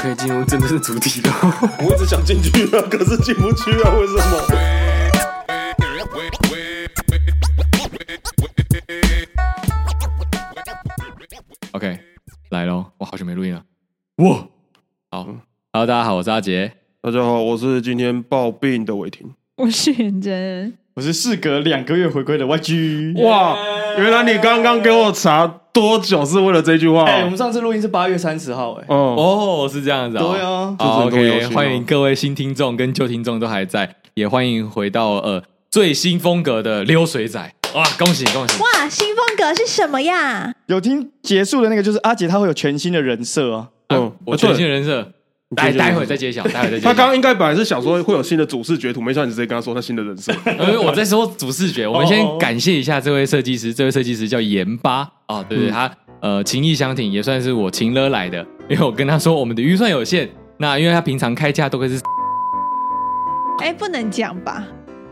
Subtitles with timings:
[0.00, 1.32] 可以进入真正的主题了。
[1.82, 4.22] 我一直想进去啊，可是进不去啊，为什么
[11.72, 11.98] ？OK，
[12.50, 12.86] 来喽！
[12.98, 13.64] 我好久没录音了。
[14.18, 14.46] 哇，
[15.10, 15.24] 好
[15.72, 16.72] ，Hello，大家好，我是阿杰。
[17.02, 19.34] 大家好，我是今天抱病的伟霆。
[19.56, 20.74] 我是元真。
[20.94, 23.20] 我是事隔两个月回归的 YG。
[23.24, 23.56] 哇，
[23.98, 27.04] 原来你刚刚给我查多久是为了这句话？
[27.04, 30.24] 哎，我们上次录音是八月三十号，哎，哦，是这样子啊。
[30.24, 30.74] 对啊。
[30.76, 37.54] OK，欢迎各位新听众跟旧听众都还在，也欢迎回到呃最新风格的溜水仔。
[37.76, 38.60] 哇，恭喜恭喜！
[38.60, 40.52] 哇，新风格是什么呀？
[40.66, 43.68] 有听结束的那个就是阿杰，他会有全新的人设啊。
[43.90, 45.12] 嗯，我全新的人设。
[45.56, 46.88] 待待会再揭晓，待会再揭晓。
[46.88, 50.32] 他刚刚应该本来是想说会有新的主视觉图，没想到你直接跟他说他新的人设。
[50.58, 55.90] 因 为我在说主视觉，我们先感谢一下这位设计师，这位设计师叫盐巴啊，对对，他
[56.20, 61.98] 呃情意相挺，也算是我情勒来的，因为我跟他说我们的预算有限，那因为他平常开价都会是，
[63.60, 64.62] 哎，不能讲吧？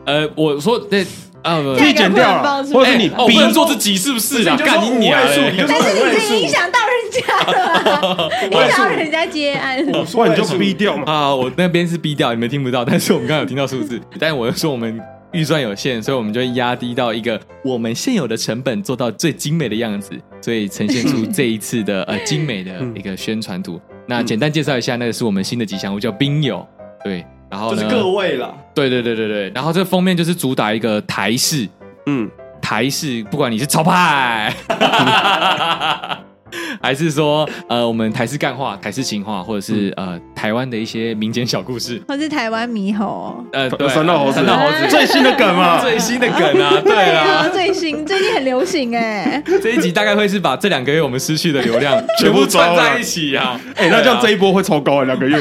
[0.05, 1.06] 呃，我说对。
[1.43, 4.56] 啊，可以剪掉了，或者是你逼人做自己是不是啊？
[4.56, 5.17] 干你娘！
[5.69, 6.81] 但是你是影响到
[7.17, 11.05] 人家了，影响到人家接案，我说你就逼掉嘛。
[11.06, 14.00] 啊，我那边是逼掉，你们听不到，但是我们刚刚有听到数字。
[14.19, 15.00] 但是我又说我们
[15.33, 23.81] 预算有限，所以我们就压低到一个我们现有的成本，做到最精美的样子，所以呈现出这一次的呃精美的一个宣传图。
[24.06, 26.67] 那简单介绍一下，那个是我们新的吉祥物，叫冰友。
[27.03, 27.25] 对。
[27.48, 31.69] 然后就是各位了，对对对对对，然后这个封面就是主打一个台式，
[32.06, 32.28] 嗯，
[32.61, 34.53] 台式，不管你是潮派，
[36.83, 44.86] 还是说呃我们台式干话、台式情话，或者是呃台湾的一些民间小故事，或是台湾猕猴，呃对，三道猴子，三道猴子。
[44.88, 55.36] 最新的梗嘛， 最新的梗 啊，对啊，最新，最近很流行哎，这一集大概会是把这两个月我们失去的流量全部串在一起啊，哎，那这样这一波会超高啊，两个月。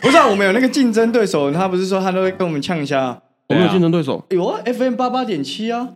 [0.00, 3.16] 不是啊，我们有那个竞争对手，他不是说他都会跟我们呛一下。
[3.48, 4.24] 我们有竞争对手？
[4.30, 5.88] 有啊，FM 八八点七啊，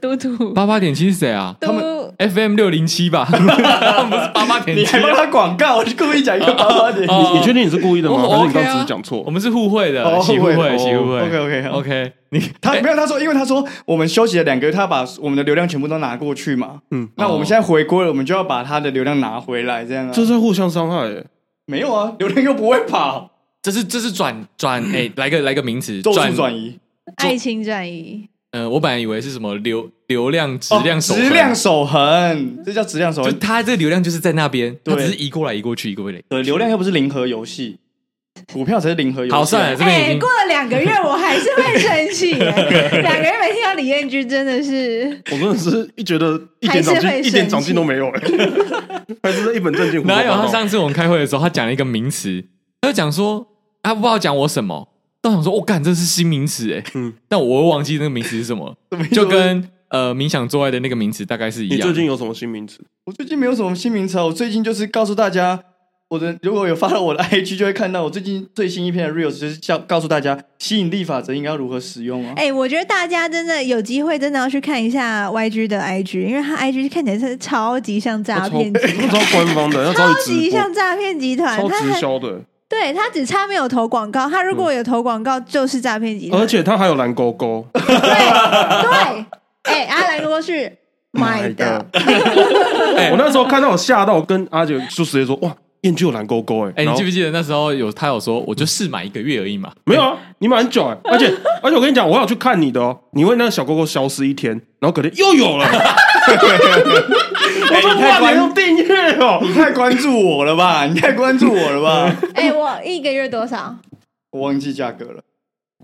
[0.00, 0.54] 嘟嘟。
[0.54, 1.54] 八八点七是谁啊？
[1.60, 1.84] 他们
[2.18, 3.24] FM 六零七吧？
[3.30, 4.82] 他们不是八八点七？
[4.82, 5.76] 你还帮他广告？
[5.76, 7.14] 我就故意讲一个八八点七。
[7.14, 8.18] 你你确定你是故意的吗？
[8.28, 9.22] 还是你刚只是讲错？
[9.24, 11.20] 我们是互惠的，互惠，互惠。
[11.20, 12.12] OK OK OK。
[12.30, 16.80] 你他没有他说，因为他说我们休息了两个月，他把我们的流量全部都拿过去嘛。
[16.90, 17.08] 嗯。
[17.16, 20.12] 那我们现在回归了，我们就要把他的流量拿回来，这样啊？
[20.12, 21.24] 这是互相伤害。
[21.66, 23.30] 没有啊，流量又不会跑。
[23.62, 26.78] 这是这是转转哎，来个来个名词，转转移，
[27.16, 28.28] 爱情转移。
[28.52, 33.30] 呃，我本来以为是什么流流量质量守质量守恒，这叫质量守恒。
[33.30, 36.22] 就它这个流量就是在那边，它只是移过来移过去，移过来。
[36.30, 37.78] 对，流量又不是零和游戏，
[38.50, 39.32] 股票才是零和游戏。
[39.32, 42.32] 好，算了，这边已经过了两个月，我还是会生气。
[42.40, 42.54] 两
[43.18, 48.20] 个月没听到李彦君，真的是，我真的是一觉得一点长进一点长进都没有哎，
[49.22, 50.02] 还是一本正经。
[50.06, 50.32] 哪有？
[50.32, 52.42] 他上次我们开会的时候，他讲了一个名词。
[52.80, 53.46] 他就讲说，
[53.82, 54.88] 他不知道讲我什么，
[55.28, 58.74] 但我想说，我、哦、干，这是新名词哎，嗯，但我又忘记那个名词是什么，
[59.12, 61.78] 就跟呃冥想做爱的那个名词大概是一样。
[61.78, 62.80] 你最近有什么新名词？
[63.04, 65.60] 我最近没有什么新名词啊，我最近就是告诉大家，
[66.08, 72.32] 我的如果有发到我的 IG，就会看到我最近最新一篇的 Reels，就是叫告诉大家吸引力法则应该要如何使用啊。
[72.36, 82.42] 哎、欸，我觉得大家真的有机会，真的要去看一下 YG 的 IG，因为他 IG 看起来是超级像诈骗集团，超官方的，超级像诈骗集团，超直销的。
[82.68, 87.66] 对，他只差没有投广告，他如果有投广告就是诈骗集团，而且他还有蓝勾勾。
[87.72, 87.96] 对对，
[89.62, 90.70] 哎，阿蓝勾勾是
[91.12, 91.82] 买的。
[91.94, 99.72] 我那时候看到我吓到，我跟阿姐就直接说：“哇，燕居有蓝勾勾！”哎，哎，你记不记得那时候有他有说，我就试买一个月而已嘛？
[99.86, 105.66] 没有啊，你买很久哎，而且而且我跟你讲，我要去看你的哦，你为那个小勾勾消失一天，然后隔天又有了。
[107.70, 110.86] 我你太关注订阅哦， 你太关注我了吧？
[110.86, 112.16] 你太关注我了吧？
[112.34, 113.76] 哎，我一个月多少？
[114.30, 115.22] 我忘记价格了，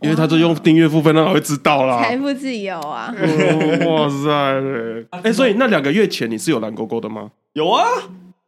[0.02, 2.02] 因为他是用订阅付费，那我会知道啦。
[2.02, 3.14] 财富自由啊！
[3.86, 4.62] 哇塞！
[5.22, 7.30] 哎，所以那两个月前你是有蓝勾勾的吗？
[7.54, 7.84] 有啊。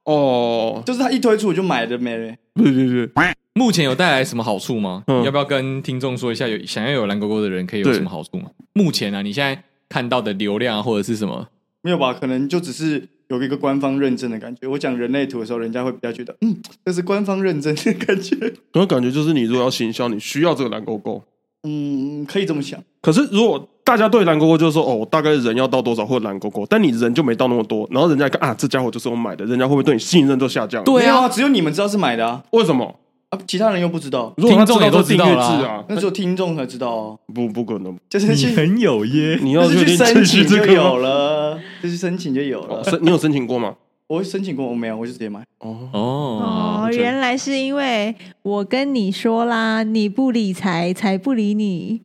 [0.05, 2.35] 哦，就是他一推出我就买的，没了。
[2.55, 3.11] 对对对。
[3.55, 5.03] 目前有带来什么好处吗？
[5.25, 6.47] 要不要跟听众说一下？
[6.47, 8.51] 有想要有蓝勾勾的人可以有什么好处吗？
[8.75, 11.49] 目前啊，你现在看到的流量或者是什么？
[11.83, 12.13] 没有吧？
[12.13, 13.09] 可能就只是。
[13.29, 14.67] 有一个官方认证的感觉。
[14.69, 18.37] 我讲人类图的时候，人家会比较觉得，嗯，这是官方认证的感觉。
[18.75, 21.23] 我感觉就是你如果要行销，你需要这个蓝勾勾。
[21.65, 22.81] 嗯，可以这么想。
[23.03, 30.85] 可是如果大家对蓝勾勾就是说，哦，大概人要到多少或蓝勾勾，但你人就没到那么多，然后人家看啊，这家伙就是我买的，人家会不会对你信任都下降？
[30.85, 32.45] 对啊，只有你们知道是买的啊。
[32.53, 32.95] 为什么？
[33.31, 34.33] 啊，其他人又不知道。
[34.37, 37.19] 如果他知道都订阅制啊，那只有听众才知道哦。
[37.35, 37.99] 不，不可能。
[38.09, 41.46] 就是你很有耶，你要去申请就有了，
[41.83, 42.83] 就是申请就有了。
[42.85, 43.77] 申， 你有申请过吗？
[44.09, 45.41] 我申请过，我没有，我就直接买。
[45.59, 52.03] 哦，哦哦，原来是因为我跟你说啦，你不理财，财不理你。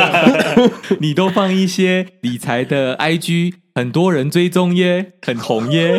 [1.00, 5.98] 你都放一些理财的 IG，很多人追踪耶，很红耶。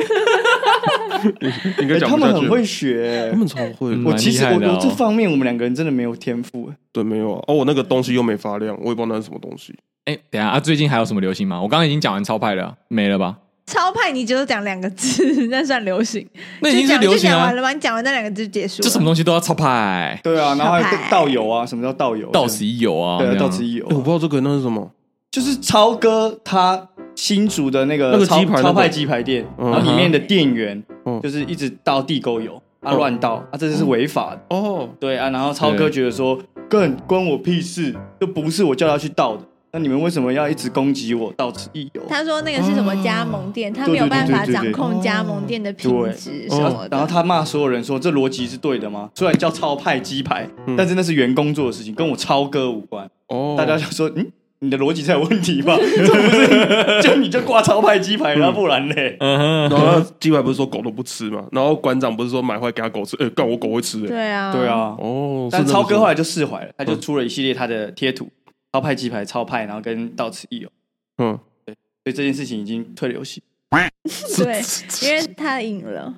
[1.79, 3.91] 应该欸他讲不下去们很会学他，们超会。
[3.93, 6.71] 嗯我其实我我这方面我们两个人真的没有天赋。
[6.91, 7.43] 对，没有啊。
[7.47, 9.75] 哦，我那个东西又没发亮，我也不知道那是什么东西。
[10.05, 11.61] 哎，等一下啊，最近还有什么流行吗？
[11.61, 13.37] 我刚刚已经讲完超派了，没了吧？
[13.67, 16.27] 超派，你只有讲两个字， 那算流行？
[16.61, 17.55] 那已经是流行啊就讲完！
[17.55, 17.71] 了吗？
[17.71, 18.83] 你讲完那两个字就结束了。
[18.83, 22.27] 这什么东西都要超派，对啊，然后还有小派道友啊，什么叫道友？
[22.31, 23.19] 到此一游啊！
[23.19, 24.91] 对啊，这样到此一游哎，我不知道这个那是什么。
[25.31, 34.41] 就是超哥他新竹的那个那个超鸡排那个超派鸡排店，嗯然后里面的店员嗯就是一直倒地沟油啊嗯乱倒啊，这是违法的。
[34.49, 41.31] 哦，对啊，然后超哥觉得说，更关我屁事，这不是我叫他去倒的，那你们为什么要一直攻击我？
[41.37, 42.01] 到此一游。
[42.09, 46.97] 他说那个是什么加盟店，他没有办法掌控加盟店的品质什么的。
[46.97, 49.09] 然后他骂所有人说，这逻辑是对的吗？
[49.13, 53.07] 虽然叫超派鸡排，但是那是员工做的事情，跟我超哥无关。
[53.27, 54.25] 哦，大家就说，嗯，
[54.61, 55.77] 你的逻辑才有问题吧？
[55.77, 59.15] 这不是就你就挂超派鸡排，然后不然嘞？
[59.19, 61.45] 嗯哼，然后鸡排不是说狗都不吃嘛？
[61.51, 63.15] 然后馆长不是说买回来给他狗吃？
[63.19, 64.07] 哎，干我狗会吃哎。
[64.07, 68.27] 对啊，对，啊，哦，但是超哥后来就释怀了，他就出了一系列他的贴图，
[68.71, 70.69] 超派鸡排、超派，然后跟到此一游，
[71.17, 73.41] 嗯，对所以这件事情已经退流行。
[74.37, 74.61] 对，
[75.03, 76.13] 因为他赢了，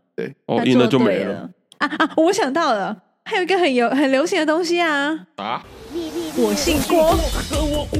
[0.45, 1.49] 哦，他赢了就没了。
[1.79, 2.13] 啊啊！
[2.15, 2.95] 我想到了，
[3.25, 5.65] 还有一个很有很流行的东西啊，啊！
[6.37, 7.17] 我姓郭，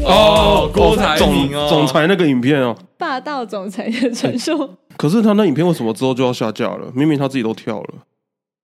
[0.06, 6.92] 哦，郭台总铭哦，总裁那个影片哦，霸道总裁的传说，可是他那影片为什么之后就要下架了？
[6.96, 7.94] 明明他自己都跳了。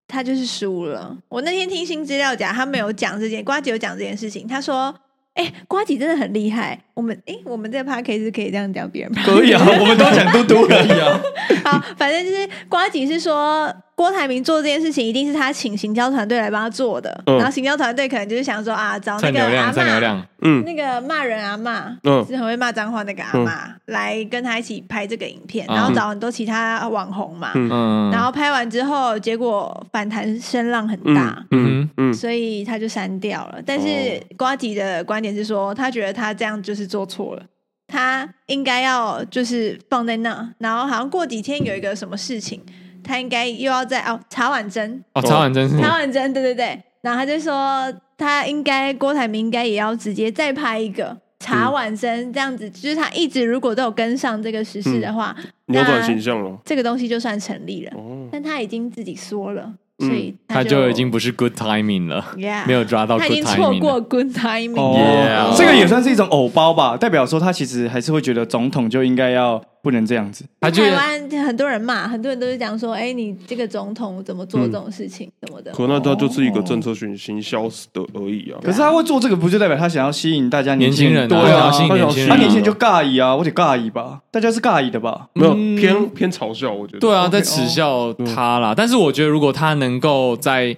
[0.07, 1.17] 他就是输了。
[1.27, 4.95] 我那天听新资料讲，他没有讲这件，瓜姐有讲这件事情，他说。
[5.37, 6.77] 哎，瓜姐真的很厉害。
[6.95, 9.21] 我们哎，我们这个 podcast 是可以这样讲别人吗？
[9.23, 11.21] 可以啊，我们都讲嘟嘟可以啊。
[11.63, 17.19] 好，反正就是瓜姐是说郭台铭做这件事情，一定是他请行销团队来帮他做的。
[17.25, 17.35] 嗯。
[17.38, 20.27] 然后行销团队可能就是想说啊，找那个阿蹭流量，蹭流嬷，量。
[20.44, 20.63] 嗯。
[20.63, 22.23] 那个骂人阿妈，嗯。
[22.27, 23.51] 是很会骂脏话那个阿嬷，
[23.85, 27.51] 来跟他一起拍这个影片，然后找很多其他网红嘛。
[28.11, 31.44] 然后拍完之后，结果反弹声浪很大。
[31.49, 31.89] 嗯。
[31.97, 32.13] 嗯。
[32.13, 37.41] 所以他就删掉了，但是瓜吉的观点是说，他觉得他这样就是做错了，
[37.88, 42.61] 他应该要就是放在那，然后好像过几天有一个什么事情，
[43.07, 55.36] 他应该又要在哦查婉珍，哦，曹婉珍是查婉珍，对对对，然后他就说他应该郭台铭应该也要直接再拍一个查婉珍这样子，就是他一直如果都有跟上这个时事的话，
[55.68, 56.57] 扭转形象了。
[56.65, 62.65] 这个东西就算成立了，哦，但他已经自己说了，所以他就就已经不是 good timing 了，Yeah。
[62.68, 64.01] 没有抓到他已经错过了。
[64.01, 70.43] good timing 这个也算是一种偶包吧，代表说他其实还是会觉得总统就应该要不能这样子。
[70.59, 75.71] 他就台湾很多人骂，很多人都是讲说，哎，你这个总统怎么做这种事情什么的。
[75.71, 77.63] 可那他就是一个政策行行销
[77.93, 78.59] 的而已啊。
[78.61, 85.29] 可是他会做这个，不就代表他想要吸引大家年轻人啊，对啊想要吸，引年轻人啊，他年轻人就尬意啊，我得尬意吧，大家是尬意的吧？
[85.33, 86.99] 没有嗯偏偏嘲笑，我觉得。
[86.99, 88.73] 对啊，在耻笑他啦。
[88.75, 90.75] 但是我觉得，如果他能够在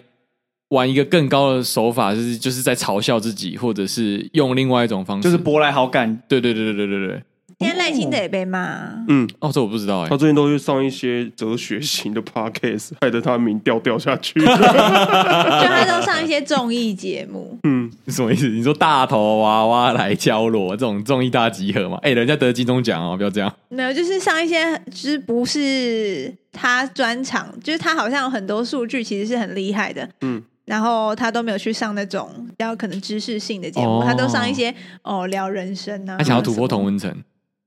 [0.69, 6.21] 玩一个更高的手法，就是就是在嘲笑自己，或者是用另外一种方式，就是博来好感。
[6.27, 7.23] 对对对对对对对。
[7.59, 10.15] 今天赖清德也被骂，嗯，哦，这我不知道哎他。
[10.15, 14.39] 最近都去上一些哲学型的 podcast， 害得他民调掉下去。
[14.39, 18.47] 就他都上一些综艺节目，嗯，是什么意思？
[18.47, 21.97] 你说大头娃娃来敲锣这种综艺大集合嘛？
[22.01, 23.54] 哎，人家得金钟奖哦，不要这样。
[23.68, 37.16] 没有，就是上一些，就是不是他专场，就是他好像有很多数据其实是很厉害的，嗯，然后他都没有去上那种比较可能知识性的节目，哦他都上一些哦聊人生啊，他想要突破同文，温层，我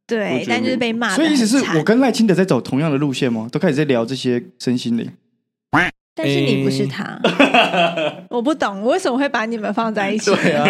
[0.06, 3.48] 对但就是被骂所以意思是我跟赖清德在走同样的路线吗？
[3.50, 5.10] 都开始在聊这些身心灵。
[6.14, 7.18] 但是你不是诶他，
[8.28, 10.30] 我不懂，我为什么会把你们放在一起？
[10.52, 10.66] 啊，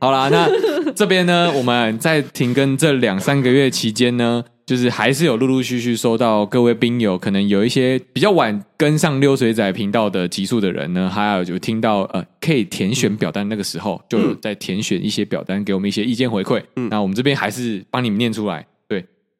[0.00, 0.48] 好啦，那
[0.92, 16.62] 这边呢，我们在停更这两三个月期间呢，就是还是有陆陆续续收到各位兵友，可能有一些比较晚跟上溜水仔频道的集数的人呢，还有就听到呃可以填选表单那个时候，就有在填选一些表单，给我们一些意见回馈。
[16.76, 18.66] 嗯那我们这边还是帮你们念出来。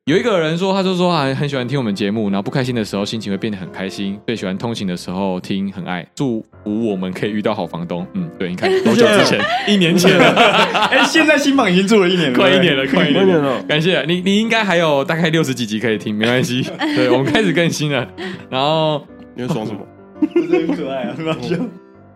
[0.08, 8.06] 对，有一个人说，他就说啊，很喜欢听我们节目，然后不开心的时候心情会变得很开心，最喜欢通勤的时候听，很爱，祝福我们可以遇到好房东。
[8.14, 9.38] 嗯，对，你看多久之前，
[9.68, 10.24] 一年前了。
[10.90, 16.62] 哎，现在新榜已经做了一年了，快一年了，快一年了，感谢你，你应该还有大概六十几集可以听，没关系。
[16.96, 18.08] 对，我们开始更新了，
[18.48, 19.80] 然后你在爽什么？
[20.20, 21.56] 很可爱啊，很好笑，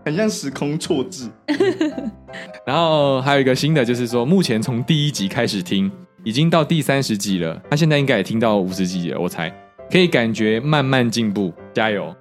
[0.04, 1.28] 很像时空错置。
[2.66, 5.90] 然后还有一个新的，就是说目前从第一集开始听，
[6.24, 9.52] 已经到第三十集了，他现在应该也听到五十集了，我猜。
[9.90, 12.14] 可以感觉慢慢进步，加油！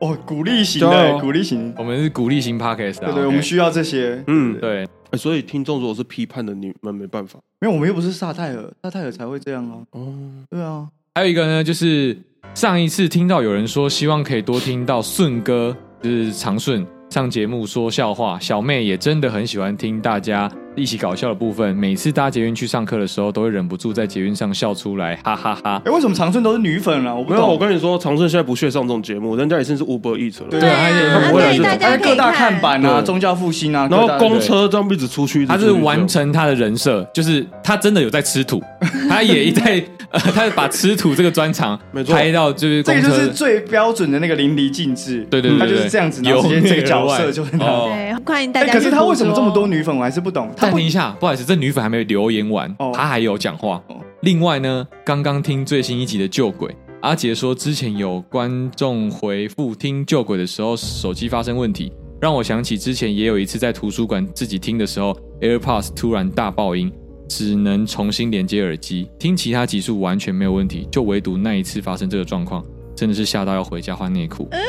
[0.00, 1.74] 哦，鼓励型的，鼓励型。
[1.78, 4.22] 我们是鼓励型 podcast 啊，对对，我们需要这些。
[4.26, 4.84] 嗯，对。
[5.10, 7.40] 欸所以听众如果是批判的，你们没办法。
[7.60, 9.78] 没有，我们又不是萨泰尔，萨泰尔才会这样啊。
[9.90, 10.14] 哦，
[10.48, 12.16] 对啊，还有一个呢，就是
[12.54, 21.74] 上一次听到有人说希望可以多听到顺哥，就是长顺上节目说笑话，小妹也真的很喜欢听大家一起搞笑的部分。
[21.76, 25.82] 每次搭捷运去上课的时候，都会忍不住在捷运上笑出来，哈哈哈。
[25.84, 27.14] 哎，为什么长顺都是女粉啊？
[27.14, 27.58] 我不没有，我。
[27.58, 30.48] 跟你说，长顺现在不屑上这种节目，人家已经是 Uber Eats 了。
[30.50, 38.62] 对他不会来这种所以大各大看板啊，宗教复兴啊，然后公车这样一直出去，他是完成他的人设，就是他真的有在吃土，
[39.08, 45.24] 他也在呃， 他把吃土这个专场拍到就是这个就是最标准的那个淋漓尽致。
[45.30, 47.64] 对对对，他就是这样子，然后直接这个角色就是他。
[47.64, 48.72] 哦对，欢迎大哎，家。
[48.72, 49.66] 可是他为什么这么多？
[49.66, 49.94] 女粉？
[49.96, 50.50] 我还是不懂。
[50.60, 53.96] 暂停一下，不好意思，这女粉还没有留言完，哦她还有讲话哦。
[54.22, 61.90] 另外呢，刚刚听最新一集的旧鬼，阿杰说之前有观众回复听旧鬼的时候手机发生问题，
[62.20, 66.92] 让我想起之前也有一次在图书馆自己听的时候，AirPods 突然大爆音，
[67.28, 72.62] 只能重新连接耳机，听其他集数完全没有问题，就唯独那一次发生这个状况，
[72.94, 74.46] 真的是吓到要回家换内裤。
[74.50, 74.60] 呃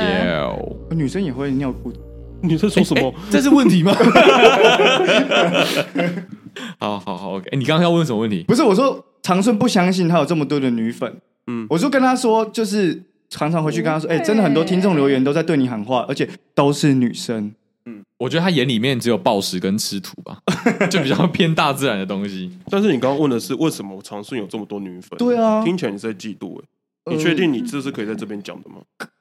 [0.00, 1.98] Yeah 女生也会尿裤子。
[2.44, 3.14] 你在说什么？
[3.30, 3.92] 这是问题吗？
[6.78, 8.42] 好好好，OK，你刚刚要问什么问题？
[8.48, 11.16] 不是我说，长顺不相信他有这么多的女粉。
[11.46, 17.52] 嗯，我就跟他说，就是常常回去跟他说，哎、对真的很多听众留言都在对你喊话，而且都是女生。
[17.86, 20.38] 嗯我觉得他眼里面只有暴食跟吃土吧，
[20.90, 22.50] 就比较偏大自然的东西。
[22.68, 25.16] 但是你刚刚问的是为什么长顺有这么多女粉？
[25.18, 26.64] 对啊听起来你是在嫉妒哎。
[27.10, 28.76] 呃你确定你这是可以在这边讲的吗？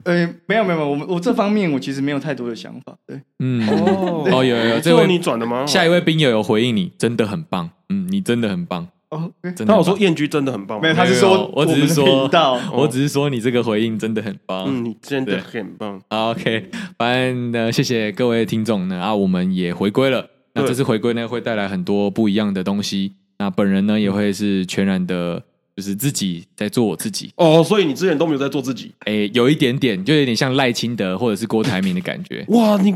[0.05, 2.95] 呃，没有没有没有，我们我这方面我其实没有太多的想法。
[3.05, 5.65] 对，嗯，哦哦，有有有，这这位位你转的吗？
[5.65, 9.67] 下一位兵友有回应你，真的很棒，嗯，你真的很棒，哦，真的很棒。
[9.67, 12.29] 他有说燕居真的很棒吗，没有，他是说我只是说。
[12.73, 14.65] 我只是说你这个回应真的很棒。
[14.67, 16.01] 嗯，你真的很棒。
[16.09, 20.25] 好 OK，反正呢，谢谢各位听众呢啊，我们也回归了。
[20.53, 23.13] 那对这次回归呢，会带来很多不一样的东西。
[23.37, 25.41] 那本人呢，也会是全然的，
[25.79, 27.31] 就是自己在做我自己。
[27.37, 28.93] 哦，所以你之前都没有在做自己。
[29.05, 32.43] 哎，有一点点，就有点像赖清德或者是郭台铭的感觉。
[32.51, 32.91] 哇，你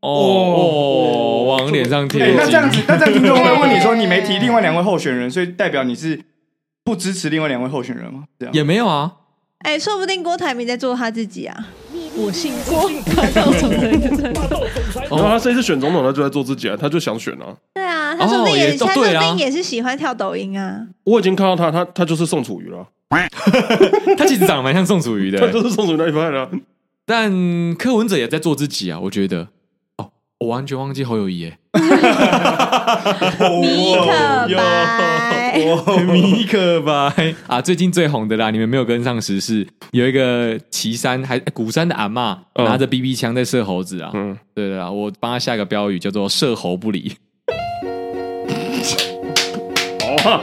[0.00, 2.34] 哦哦，往脸上贴。
[2.34, 6.20] 那这样子，那这样听众会问你说，你没提另外两位候选人，所以代表你是
[6.82, 8.24] 不支持另外两位候选人吗？
[8.36, 9.12] 这样也没有啊。
[9.64, 11.56] 哎，说不定郭台铭在做他自己啊。
[12.16, 14.60] 我姓郭，看到什么人就在做
[15.10, 17.56] 然后他这次选总统，他就在做自己啊，他就想选啊。
[17.72, 20.86] 对啊，他说不定也，哦也他说不定也是喜欢跳抖音啊。
[21.04, 22.86] 我已经看到他，他他就是宋楚瑜了，
[24.16, 26.48] 他其实长得蛮像宋楚瑜的他，就是宋楚瑜那一派的啊。
[27.06, 29.00] 但柯文哲也在做自己啊。
[29.00, 29.48] 我觉得，哦，
[30.40, 31.58] 我完全忘记侯友谊耶。
[31.74, 31.80] 米
[33.94, 35.58] 可白，
[36.04, 37.34] 米可白。
[37.46, 37.60] 啊！
[37.62, 42.64] 最近最红的啦，你们没有跟上时事，有一个岐山还鼓山的阿嬷嗯。
[42.64, 44.10] 拿着 BB 枪在射猴子啊。
[44.14, 47.14] 嗯，对的啦，我帮他下个标语叫做“射猴不理
[50.24, 50.42] 好啊，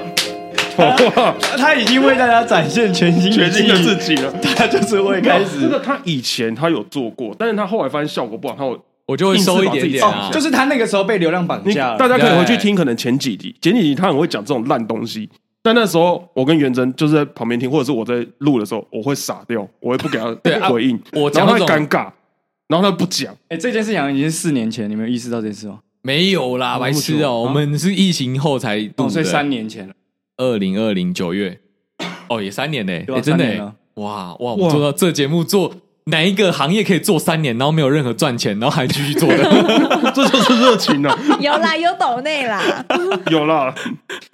[0.77, 0.83] 好
[1.21, 4.31] 啊， 他已经为大家展现全新全新的自己，己了。
[4.55, 5.61] 他就是会开始。
[5.61, 8.79] 这个他以前他有做过，但是他后来发现效果不好，他有”，
[9.11, 10.29] 我就会收一点点啊。
[10.29, 11.97] 哦，就是他那个时候被流量绑架了。
[11.97, 15.29] 大家可以回去对听，可能前几集，前几集他很会讲这种烂东西。
[15.61, 22.09] 但那时候我跟元真就是在旁边听，或者是我在录的时候，我会傻掉，我会不给他回应，我讲然后他会尴尬，
[22.67, 23.35] 然后他不讲。
[23.49, 25.79] 哎，这件事情已经是四年前，你们有意识到这件事吗？
[26.03, 27.43] 没有啦，白痴哦！
[27.43, 29.93] 我们是疫情后才录哦，所以三，年前了。
[30.37, 31.59] 二零二零九月，
[32.27, 34.53] 哦，也三年嘞，对啊哎，真的耶三年了哇哇！
[34.53, 35.75] 我做到这节目做
[36.05, 39.43] 哪一个行业可以做三年，然后没有任何赚钱，然后还继续做的？
[40.15, 41.17] 这就是热情啊！
[41.39, 42.61] 有啦，有抖内啦。
[43.29, 43.73] 有啦，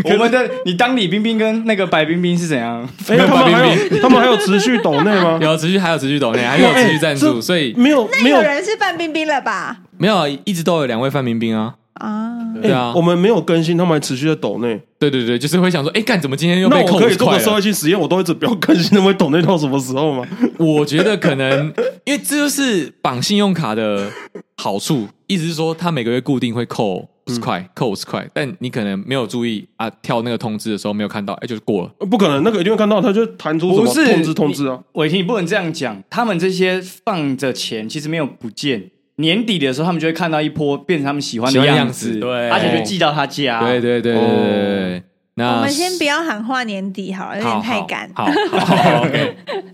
[0.06, 2.88] 我们的你当李冰冰跟那个白冰冰是怎样？
[3.10, 5.38] 哎，他们还有他们还有持续抖内吗？
[5.42, 9.78] 有持续，还有持续抖内，还有持续赞助，这所以没有没有那有人是范冰冰了吧？
[9.98, 14.80] 没有一直都有两位范冰冰啊，啊，对啊我，们没有更新，他们还持续在抖内。
[15.00, 17.39] 对对对，就是会想说，哎，干怎么今天又那被扣我可以做个？
[17.39, 20.27] 社会性实验，我都一直不要更新，他们会抖内到什么时候吗？
[20.58, 21.74] 我觉得可能，
[22.06, 24.12] 因为这就是绑信用卡的
[24.58, 32.06] 好处，意思是说，他每个月固定会扣五十块，扣五十块，但你可能没有注意啊，跳那个通知的时候没有看到，哎，就是过了。
[32.08, 34.80] 不可能，那个一定会看到，他就弹出什么不是通知通知啊。
[34.94, 36.01] 伟霆，你不能这样讲。
[36.10, 38.89] 他们这些放着钱，其实没有不见。
[39.18, 43.60] 年底的时候，他们就会看到一波变成他们喜欢的样样子，子对而且就寄到他家。
[43.60, 45.04] 对对对对对。
[45.40, 48.10] 那我们先不要喊话年底好了，有点太赶。
[48.16, 49.08] 好好好。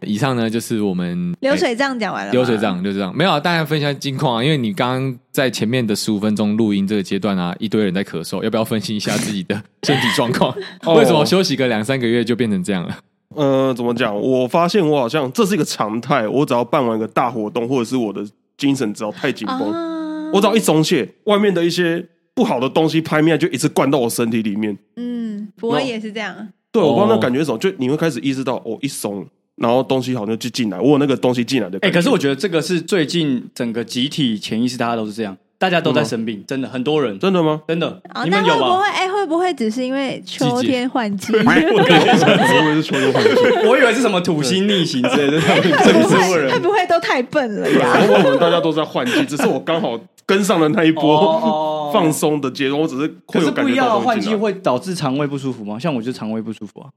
[0.02, 4.44] 以上呢就是我们 流水账讲完了吗，流水账就这样，没有啊，大家分享近况啊。
[4.44, 9.56] 因为你刚刚在前面的十五分钟录音这个阶段啊，一堆人在咳嗽，要不要分析一下自己的
[9.88, 10.54] 身体状况？
[10.84, 12.98] 哦为什么休息个两三个月就变成这样了？
[13.34, 14.14] 呃，怎么讲？
[14.20, 18.22] 我发现我好像这是一个常态，我只要办完一个大活动，或者是我的
[18.58, 24.78] 精神只要太紧绷，啊我只要一松懈，外面的一些不好的东西拍面就一直灌到我身体里面。
[24.96, 26.50] 嗯，我也是这样。
[26.72, 31.92] 对，我不知道那哦感觉是什么，就你会开始意识到，哦，一松，然后东西好像就进来，我有那个东西进来的哎。
[31.92, 37.62] 可是我觉得这个是最近整个集体潜意识，大家都是这样，大家都在生病，真的很多人，真的吗？
[37.66, 38.90] 真的，哦，你们有吧那会不会？？
[38.90, 41.32] 哎、会不会只是因为秋天换季？
[41.40, 43.30] 我以为是秋天换季，
[43.66, 46.60] 我以为是什么土星逆行之类的，这 不是会。
[46.60, 47.96] 不会都太笨了呀？
[48.10, 55.80] 我们大家都在换季，只是我刚好跟上了那一波哦 放松的节奏，我只是可是会有感觉不一样的到东西进来换季会导致肠胃不舒服吗？
[55.80, 56.90] 像我就肠胃不舒服啊。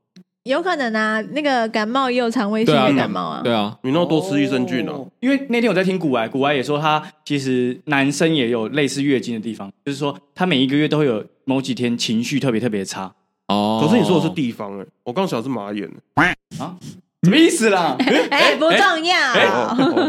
[0.47, 3.41] 有可能啊，那个感冒也有肠胃性的感冒啊。
[3.43, 4.93] 对啊，你那多吃益生菌啊。
[4.93, 5.11] 哦。
[5.21, 13.12] 因为那天我在听古埃，古埃也说他其实男生也有类似月经的地方，就是说他每一个月都会有某几天情绪特别特别差。
[13.49, 15.91] 哦，可是你说的是地方哎、我刚想的是马眼、
[16.59, 16.76] 啊，
[17.26, 17.97] 什么意思啦？
[18.30, 19.16] 哎、不重要。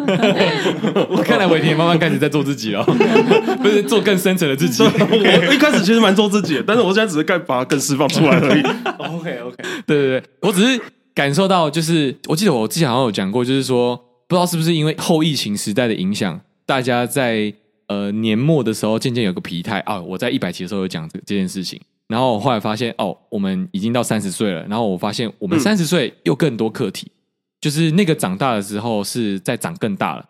[1.09, 2.83] 我看来伟霆也慢慢开始在做自己了，
[3.59, 4.83] 不是做更深层的自己。
[4.83, 8.61] 我一开始其实蛮做自己的，但是我现在只是该把它更释放出来而已。
[8.99, 9.55] OK OK，
[9.87, 10.79] 对对对，我只是
[11.15, 13.97] 感受到，就是我记得我之前好像有讲过，就是说
[14.27, 17.51] 不知道是不是因为后疫情时代的影响，大家在
[17.87, 19.99] 呃年末的时候渐渐有个疲态啊。
[19.99, 27.11] 我在一百期的时候有讲这这件事情，然后我后来发现哦，我们已经到三十岁了，然后我发现我们三十岁又更多课题，
[27.59, 30.25] 就是那个长大的时候是在长更大了。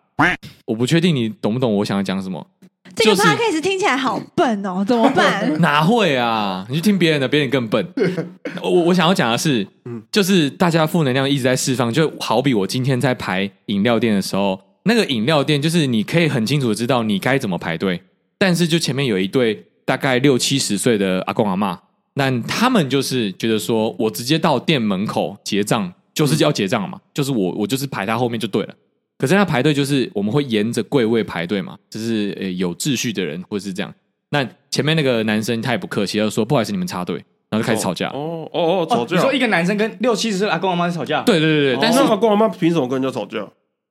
[0.66, 2.44] 我不确定你懂不懂我想要讲什么。
[2.96, 5.54] 这个就是 podcast 听起来好笨哦，怎么办？
[5.60, 6.66] 哪会啊？
[6.68, 7.86] 你去听别人的，别人更笨。
[8.60, 9.64] 我我想要讲的是，
[10.10, 18.02] 就是大家负能量一直在释放，就好比我今天在排饮料店的时候，那个饮料店就是你可以很清楚的知道你该怎么排队，
[18.38, 21.80] 但是就前面有一对大概六七十岁的阿公阿妈，
[22.12, 28.74] 那他们就是觉得说我直接到店门口结账就是要结账嘛，就是我我就是排他后面就对了。
[29.16, 33.90] 可是他排队就是我们会沿着柜位排队嘛，就是呃有秩序的人或是这样。
[34.28, 37.16] 那前面那个男生他也不客气，他就说不好意思，你们插队，
[37.48, 38.10] 然后就开始吵架。
[38.10, 39.16] 哦哦哦，吵哦，架。
[39.16, 43.38] 你说一个男生跟六七十岁的阿公阿妈在吵架？，对对对对，哦但是那阿公阿妈凭什么跟人家吵架？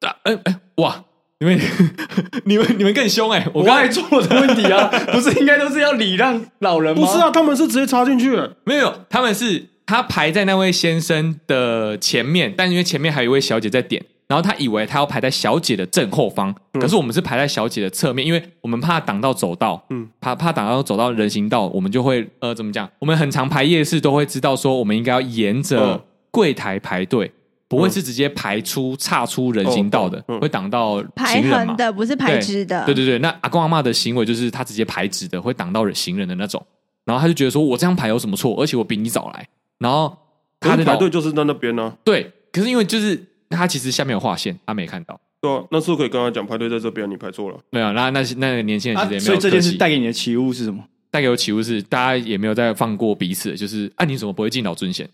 [0.01, 1.03] 啊，哎哎，哇，
[1.39, 1.59] 你们
[2.45, 7.05] 你们你们更凶哎、我刚才做的问题啊， 不是应该都是要礼让老人吗？
[7.05, 8.55] 不是啊，他们是直接插进去了。
[8.63, 22.89] 没有，他们是他排在那位先生的前面，但因为前面还有一位小姐在点，然后他以为他要排在小姐的正后方，可是我们是排在小姐的侧面，因为我们怕挡到走道，嗯，怕怕挡到走到人行道，我们就会呃怎么讲？
[22.97, 27.31] 我们很常排夜市都会知道说，我们应该要沿着嗯柜台排队。
[27.67, 31.75] 不会是直接排出岔出人行道的，会挡到排行人？
[31.75, 32.85] 的不是排直的。
[32.85, 36.65] 对对对，那阿公阿嬷的行为就是他直接排直的，会挡到行人的那种。
[37.03, 38.55] 然后他就觉得说，我这样排有什么错？
[38.61, 39.47] 而且我比你早来。
[39.79, 40.17] 然后
[40.59, 45.19] 他他的老排队就是在那边呢、对，可是因为就是他其实下面有划线，他没看到。
[45.39, 47.57] 对啊，那是不是可以跟他讲排队在这边，你排错了。
[47.69, 50.83] 没有，那那那个年轻人啊其实也没有、所以这件事带给你的启悟是什么？
[51.11, 55.07] 带给我启悟是，大家也没有再放过彼此，就是啊，你怎么不会敬老尊贤？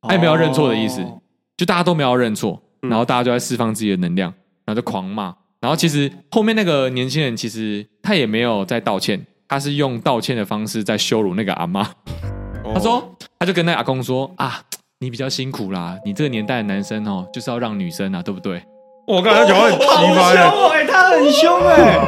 [0.00, 1.20] 他也没有认错的意思，哦
[1.56, 4.32] 就大家都没有要认错，然后大家就在释放自己的能量，
[4.64, 5.34] 然后就狂骂。
[5.60, 11.88] 然后其实后面那个年轻人其实他也没有在道歉，他是用道歉的方式在羞辱那个阿妈。
[12.74, 14.60] 他说，他就跟那个阿公说啊，
[14.98, 18.62] 你比较辛苦啦，你这个年代的男生哦，就是要让女生啊，对不对？
[19.06, 22.06] 我刚才讲话很奇好葩耶，凶哦，哎，他很凶哎，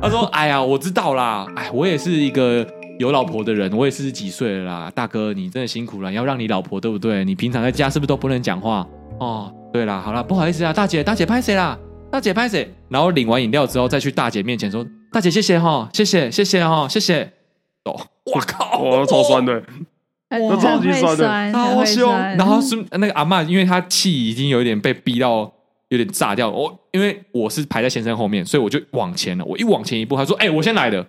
[0.00, 2.64] 他说：“哎呀，我知道啦，哎，我也是一个
[2.98, 7.24] 有老婆的人，我也四十几岁了啦，大哥，你真的辛苦了，要让你老婆对不对？
[7.24, 8.86] 你平常在家是不是都不能讲话？
[9.20, 11.78] 哦，对啦，好啦，不好意思啊，大姐，大姐拍谁啦？
[12.10, 12.68] 大姐拍谁？
[12.88, 17.22] 然后领完饮料之后，再去大姐面前说：大姐，谢谢哈，谢谢，谢谢哈，谢谢。
[17.84, 17.94] 哦，
[18.34, 19.62] 我靠，哇，超酸的。
[20.30, 22.12] 很那超级酸的酸，好很会凶。
[22.12, 25.50] 然后是那个阿嬷，因为她气已经有点被逼到
[25.88, 26.56] 有点炸掉了。
[26.56, 29.44] 我因为我是排在先生后面，所以我就往前了。
[29.44, 31.06] 我一往前一步，他说：哎，我先来的，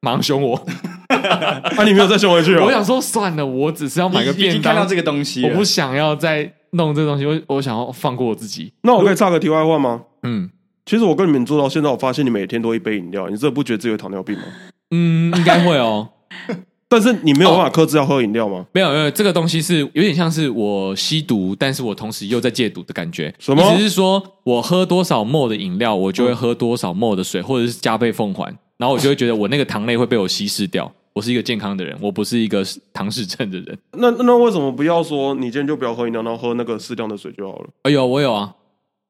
[0.00, 0.56] 马上凶我。
[1.08, 2.64] ”啊，你没有再凶回去啊？
[2.64, 8.72] 我想说算了，我只是要买个已便当，经看到这个东西了，我不想要再弄这个东西，我我想要放过我自己。
[8.82, 10.02] 那我可以插个题外话吗？
[10.22, 10.50] 嗯
[10.84, 14.44] 其实我跟你们做到现在，我发现你每天都一杯饮料，你真的不觉得自己有糖尿病吗？
[14.92, 16.08] 嗯，应该会哦。
[16.88, 18.64] 但是你没有办法克制要喝饮料吗？
[18.72, 23.34] 没有没有，这个东西是有点像是我吸毒，但是我同时又在戒毒的感觉。
[23.40, 30.92] 什么意思是说我喝多少 ml 的饮料，我就会喝多少 ml 的水，或者是加倍奉还，然后我就会觉得我那个糖类会被我稀释掉。
[31.12, 32.62] 我是一个健康的人，我不是一个
[32.92, 33.78] 唐氏症的人。
[33.92, 37.68] 那那为什么不要说你今天就不要喝饮料，然后喝那个适量的水就好了？
[37.84, 38.54] 哎呦，我有啊，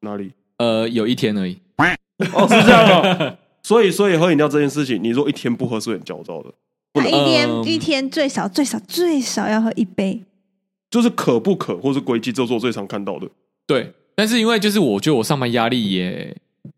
[0.02, 0.30] 哪里？
[0.58, 1.58] 呃，有一天而已。
[2.32, 3.36] 哦，是这样啊。
[3.64, 6.54] 所以，所以喝饮料这件事情，你说一天不喝是很焦躁的，
[6.94, 10.22] 他一天嗯一天最少最少最少要喝一杯，
[10.88, 13.28] 就是可不可或是归期，这是我最常看到的。
[13.66, 16.36] 对，但是因为就是我觉得我上班压力也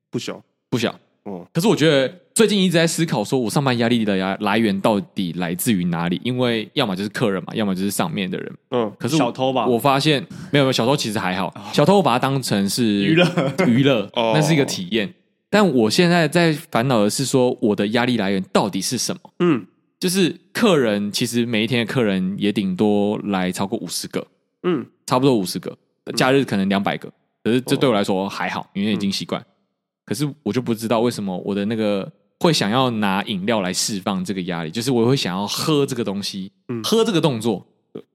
[0.09, 6.21] 不小，不小，嗯，可是我觉得最近一直在思考，说我上班压力的来来源到底来自于哪里？
[6.23, 8.53] 因为要么就是客人嘛，要么就是上面的人。
[8.71, 13.27] 嗯，可是小偷吧我发现没有没有小偷其实还好，小偷我把它当成是娱乐
[13.67, 15.13] 娱乐， 哦那是一个体验。
[15.51, 19.21] 但我现在在烦恼的是说，我的压力来源到底是什么？
[19.41, 19.67] 嗯
[19.99, 24.25] 就是客人，其实每一天的客人也顶多来超过五十个，
[24.63, 25.77] 嗯，差不多五十个，
[26.15, 27.13] 假日可能两百个。
[27.43, 29.45] 可是这对我来说还好，因为已经习惯。
[30.05, 37.67] 可是我就不知道为什么我的那个会想要拿饮料来释放这个压力，就是我会想要喝这个东西，嗯喝这个动作，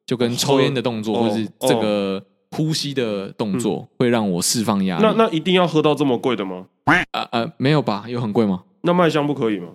[0.05, 5.03] 就跟抽烟的动作喝或是这个呼吸的动作，会让我释放压力。
[5.03, 6.67] 那那一定要喝到这么贵的吗？
[7.11, 8.05] 呃呃，没有吧？
[8.07, 8.63] 有很贵吗？
[8.81, 9.69] 那麦香不可以吗？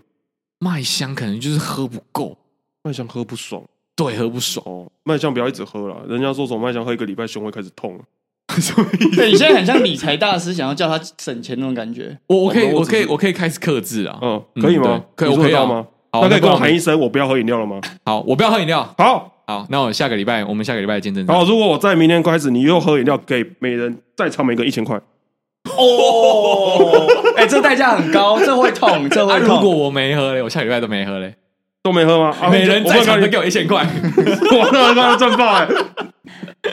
[0.59, 2.37] 麦香可能就是喝不够，
[2.83, 3.63] 麦香喝不爽
[3.95, 4.65] 对，喝不爽。
[4.67, 8.05] 哦，麦香不要一直喝了，人家说什么麦香喝一个礼拜胸会开始痛了。
[9.15, 12.17] 对你现在很像理财大师，想要叫他省钱那种感觉。
[12.27, 14.19] 我我可以我可以我可以开始克制啊。
[14.23, 15.03] 嗯，可以吗？
[15.15, 15.87] 可以我可以吗？
[16.11, 17.81] 好那可以跟我喊一声，我不要喝饮料了吗？
[18.05, 18.83] 好，我不要喝饮料。
[18.97, 21.27] 好，好，那我下个礼拜我们下个礼拜见证。
[21.27, 24.99] 好如果我在明天开始，你又喝饮料，给每人在场每个一千块。
[25.77, 27.07] 哦，
[27.37, 29.57] 哎，这代价很高，这会痛，这啊，会痛。
[29.57, 31.35] 如果我没喝嘞，我下礼拜都没喝嘞，
[31.83, 32.35] 都没喝吗？
[32.41, 33.83] 啊每人在场都我给我一千块。
[34.53, 35.69] 我那他妈赚爆 哎！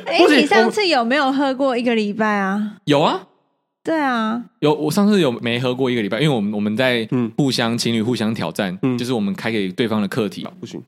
[0.05, 2.77] 哎你上次有没有喝过一个礼拜啊？
[2.85, 3.27] 有啊，
[3.83, 4.73] 对啊，有。
[4.73, 10.45] 我上次有没喝过一个礼拜，因为我们我们在嗯互相情侣互相挑战，嗯就是我们开给对方的课题。
[10.59, 10.81] 不行，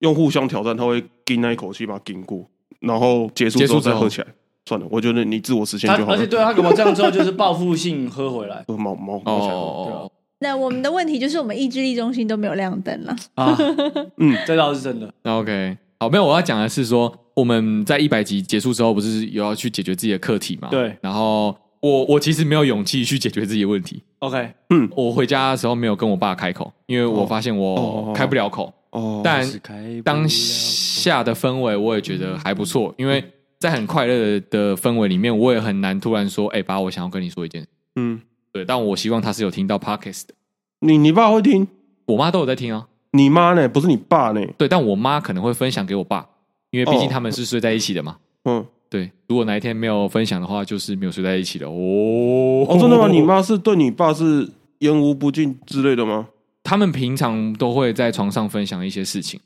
[0.00, 2.44] 用互相挑战，他会顶那一口气把它顶过，
[2.80, 4.26] 然后结束之后结束之后再喝起来。
[4.66, 6.16] 算了，我觉得你自我实现就好了。
[6.16, 13.16] 他而且对他搞不好这样之后就是报复性喝回来呃毛毛哦，那我们的问题就是我们意志力中心都没有亮灯了。
[13.34, 13.56] 啊。
[14.16, 15.12] 嗯，这倒是真的。
[15.22, 20.68] 那 OK，好，没有，我要讲的是说，我们在一百集结束之后，不是有要去解决自己的课题嘛？
[20.70, 20.96] 对。
[21.00, 24.02] 然后我我其实没有勇气去解决自己的问题。
[24.20, 28.72] OK，嗯我回家的时候没有跟我爸开口，因为我发现我开不了口。
[28.90, 29.46] 哦，但
[30.02, 33.22] 当下的氛围我也觉得还不错，因为
[33.58, 37.68] 在很快乐的氛围里面，我也很难突然说：“哎、爸，我想要跟你说一件事。
[37.96, 38.20] 嗯，”
[38.52, 40.34] 对，但我希望他是有听到 Podcast 的，
[40.80, 41.66] 你你爸会听，
[42.06, 42.88] 我妈都有在听啊。
[43.12, 43.68] 你妈呢？
[43.68, 44.40] 不是你爸呢？
[44.56, 46.26] 对，但我妈可能会分享给我爸，
[46.70, 48.16] 因为毕竟哦他们是睡在一起的嘛。
[48.44, 52.66] 嗯，对，如果哪一天没有分享的话，就是没有睡在一起的哦。
[52.68, 53.08] 哦，真的吗？
[53.08, 56.28] 你妈是对你爸是言无不尽之类的吗？
[56.62, 59.40] 他们平常都会在床上分享一些事情，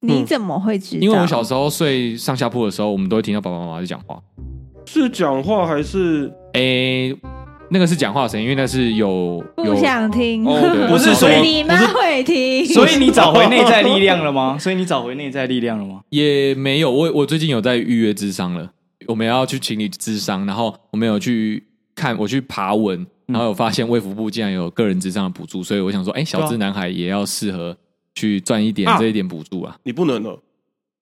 [0.00, 1.00] 你怎么会知道？
[1.02, 4.22] 因为我小时候睡上下铺的时候，我们都会听到爸爸妈妈在讲话。
[4.86, 6.32] 是讲话还是？
[6.52, 7.12] 诶，
[7.70, 14.56] 那个是讲话的声音，因为那是有不有想听，哦不是所以你妈会听，所以你找回内在力量了吗？
[14.60, 16.00] 所以你找回内在力量了吗？
[16.10, 16.90] 也没有。
[16.90, 18.70] 我我最近有在预约智商了，
[19.06, 21.62] 我们要去情侣咨商，然后我们有去
[21.94, 27.76] 看，我去爬文，然后有发现卫福部竟然有个人智商的补助，所以我想说，哎，小资男孩也要适合
[28.14, 28.96] 去赚一点啊。
[28.98, 30.40] 这一点补助啊，你不能了？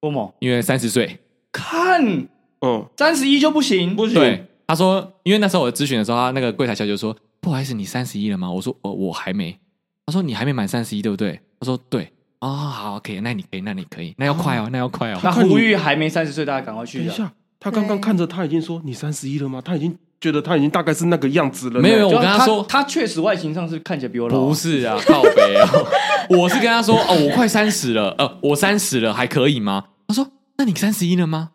[0.01, 1.19] 欧某，因为三十岁。
[1.53, 2.27] 看。
[2.63, 4.15] 嗯，三十一就不行，不行。
[4.15, 9.59] 对，他说，因为那时候我咨询的时候，他那个柜台小姐就说：“不好意思，你三十一了吗？”我说：“哦，我还没。”
[10.07, 15.19] 他说：“你还没满三十一，对不对？”他说：“对。”哦，好，OK，那你可以，那你可以，那要快哦，那要快哦。
[15.25, 17.05] 那呼吁还没三十岁，大家赶快去啊。
[17.07, 19.61] 等一下，他刚刚看着他已经说你三十一了吗？
[19.65, 21.81] 他已经觉得他已经大概是那个样子了呢。
[21.81, 24.47] 没有，我跟他说他确实外形上是看起来比我老啊。
[24.47, 25.87] 不是啊，靠北哦。
[26.29, 31.53] 我是跟他说：“哦，我快三十了，呃，我三十了，还可以吗？”他说：“那你三十一了吗？”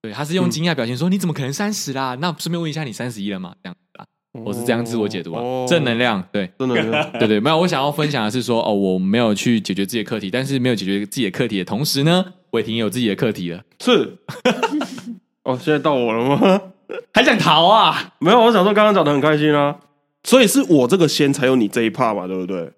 [0.00, 2.16] 对，他是用惊讶表情说：“你怎么可能三十啦？
[2.20, 4.04] 那顺便问一下，你三十一了吗？”这样子啦，
[4.44, 6.48] 我是这样自我解读啊，哦正能量，对。
[6.58, 13.62] 正能量对对，没有，我想要分享的是说，哦，我没有去解决自己的课题，但是没有解决自己的课题的同时呢，伟霆也有自己的课题了。
[13.80, 14.18] 是。
[15.42, 16.60] 哦，现在到我了吗？
[17.12, 18.14] 还想逃啊？
[18.20, 19.76] 没有，我想说刚刚讲的很开心啊，
[20.22, 22.70] 所以是我这个先才有你这一趴嘛，对不对？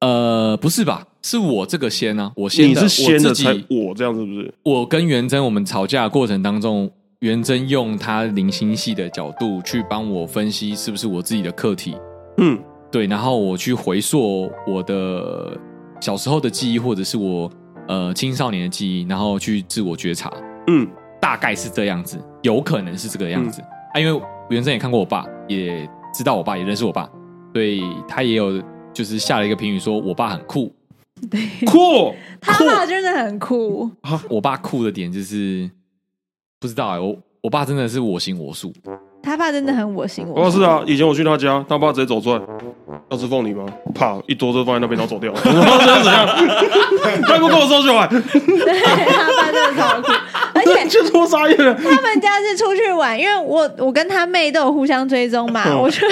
[0.00, 1.08] 呃，不是吧？
[1.22, 4.54] 是我这个先呢、啊，我先你的，是先的我自己才我这样是不是？
[4.62, 11.96] 我跟元真我们吵架的过程当中，元真用他零星系的角度去帮我分析是不是我自己的课题，
[12.38, 12.58] 嗯。
[12.90, 15.56] 对，然后我去回溯我的
[16.00, 17.48] 小时候的记忆，或者是我
[17.86, 20.32] 呃青少年的记忆，然后去自我觉察，
[20.66, 20.88] 嗯。
[21.20, 23.60] 大概是这样子，有可能是这个样子、
[23.92, 27.08] 啊，因为元真也看过我爸，也知道我爸，也认识我爸，
[27.52, 28.60] 所以他也有
[28.92, 30.72] 就是下了一个评语，说我爸很酷。
[31.66, 33.90] 酷，他爸真的很酷，
[34.28, 35.70] 我爸酷的点就是
[36.58, 38.72] 不知道哎、我我爸真的是我行我素，
[39.22, 40.58] 他爸真的很我行我素。
[40.58, 42.40] 我是啊，以前我去他家，他爸直接走出来，
[43.10, 43.64] 要吃凤梨吗？
[43.94, 45.32] 啪，一桌就放在那边，然后走掉。
[45.36, 46.26] 我说这是怎样？
[47.22, 48.06] 他不跟我收起来。
[48.10, 50.12] 对他爸真的超酷，
[50.54, 51.74] 而且且 就是我傻眼了。
[51.74, 56.06] 他们家是出去玩，因为我我跟他妹都有互相追踪嘛，嗯我就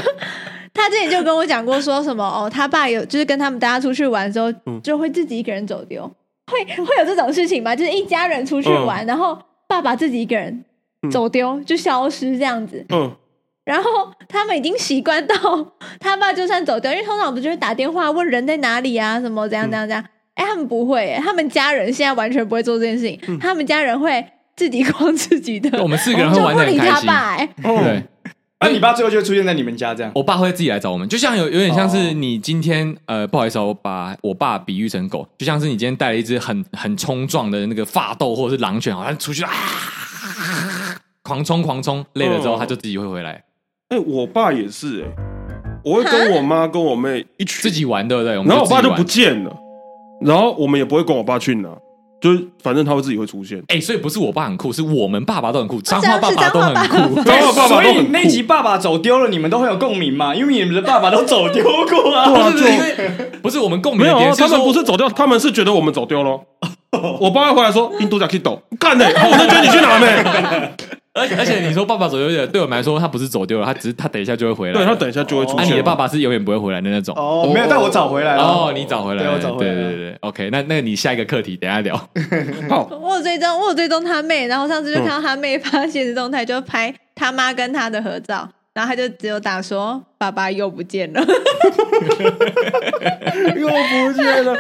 [0.79, 4.81] 他之前就跟我讲过，说什么哦，他爸有就是跟他们大家出去玩的时候，嗯。
[4.83, 6.09] 就会自己一个人走丢，
[6.47, 7.75] 会会有这种事情吗？
[7.75, 9.07] 就是一家人出去玩，嗯。
[9.09, 9.37] 然后
[9.67, 10.65] 爸爸自己一个人
[11.11, 12.87] 走丢，就消失这样子。
[12.91, 13.13] 嗯，
[13.65, 13.91] 然后
[14.29, 15.35] 他们已经习惯到
[15.99, 20.05] 他爸就算走掉，因为通常不就会打电话问人在哪里啊，什么怎样怎样怎样。
[20.35, 27.49] 哎、他们不会、欸，他们家人现在完全不会做这件事情，他们家人会自己 逛自己的，我们四个人会就玩的很开心。
[27.61, 27.73] 不
[28.61, 28.69] 理他爸、欸。
[28.69, 30.11] 哦对，啊，你爸最后就会出现在你们家这样。
[30.15, 31.89] 我爸会自己来找我们，就像有有点像哦。
[31.89, 39.51] 是你今天呃，不好意思、哦，我把我爸比喻成狗，就像是你今天带了一只很很冲撞的那个发斗或者是狼犬，好像出去啊，
[41.23, 43.45] 狂冲狂冲，累了之后哦他就自己会回来，
[43.91, 45.23] 哎，我爸也是哎，
[45.85, 47.63] 我会跟我妈跟我妹一起。
[47.63, 48.35] 自己玩，对不对？
[48.35, 49.57] 然后我爸就不见了，
[50.23, 51.69] 然后我们也不会跟我爸去哪，
[52.21, 53.63] 就是反正他会自己会出现。
[53.69, 57.23] 哎、所以不是我爸很酷，是我们爸爸都很酷，彰这样化爸爸都很酷。
[57.23, 60.35] 彰化爸爸所以都很酷那集爸爸走丢了，你们都会有共鸣嘛？
[60.35, 62.29] 因为你们的爸爸都走丢过啊。
[62.29, 63.11] 不是 因为
[63.43, 66.41] 不是我们共鸣没有他们不是走掉，他们是觉得我们走丢了。
[67.21, 69.05] 我爸爸回来说：“印度在 Kido，干呢？
[69.07, 70.71] 我在觉得你去哪呢？
[71.19, 74.75] 而 而且你说爸爸走丢了，对我们来说他不是走丢了，他只是他等一下就会回来。
[74.75, 75.73] 对他等一下就会出啊，现。
[75.73, 77.15] 你的爸爸是永远不会回来的那种。
[77.17, 78.43] 哦，没有，但我找回来了。
[78.43, 81.97] 哦，你找回来了，对我找回来了对对对对，OK，那那你下一个课题等一下聊。
[82.69, 91.21] 好，我有追踪，我有追踪他妹，然后上次就看到他妹发现实动态，就拍他妈跟他的合照，然后他就只有打说爸爸又不见了。
[93.57, 94.55] 又不见了。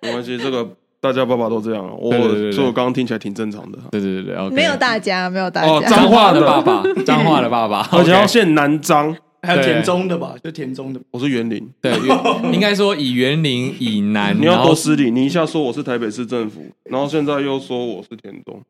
[0.00, 0.66] 没关系，这个
[1.02, 1.84] 大家爸爸都这样。
[2.00, 4.50] 我对对对对所以我刚刚听起来挺正常的，对对对对。
[4.50, 5.88] 没有大家，没有大哦家。
[5.88, 9.14] 彰化的爸爸，脏话的爸爸， 而且要限南章。
[9.44, 11.00] 还有田中的吧，就田中的。
[11.10, 11.92] 我是园林，对，
[12.54, 15.10] 应该说以园林以南，你要多失礼。
[15.10, 18.62] 你一下说我是台北市政府，然后现在又说我是田中，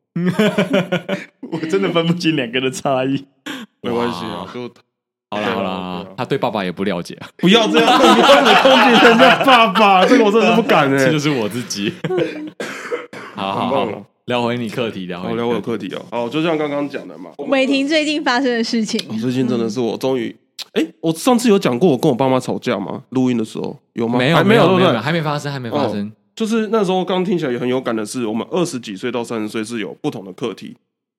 [1.52, 3.22] 我真的分不清两个的差异。
[3.82, 4.66] 没关系啊，就
[5.32, 11.92] 好了好了他对爸爸也不了解，不要这样，攻击人家爸爸，这个我真的是不敢哎、这就是我自己。
[13.34, 20.36] 好好好很棒哦，聊回你课题，聊回聊我的课题哦，好，就像刚刚讲的嘛，美婷最近发生的事情，我最近真的是我终于，
[20.74, 23.02] 哎、我上次有讲过我跟我爸妈吵架吗？
[23.08, 24.18] 录音的时候有吗？
[24.18, 24.98] 没有还没有，对不对？
[24.98, 26.12] 还没发生，还没发生。
[26.36, 30.76] 就是那时候刚听起来也很有感的是，我们二十几岁到三十岁是有不同的课题，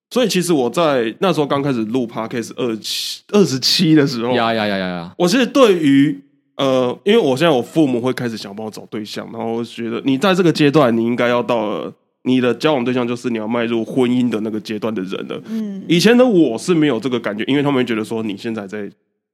[0.09, 5.15] 所以其实我在那时候刚开始录 podcast 二七二十七的时候，呀呀呀呀呀！
[5.17, 6.19] 我是对于
[6.55, 11.91] 呃，因为我现在我父母会开始想帮我找对象，然后我觉得你在这个阶段，你应该要到了
[12.23, 15.41] 你的交往对象就是你要迈入婚姻的那个阶段的人了。
[15.45, 18.87] 嗯，以前的我是没有这个感觉，因为他们觉得说你现在在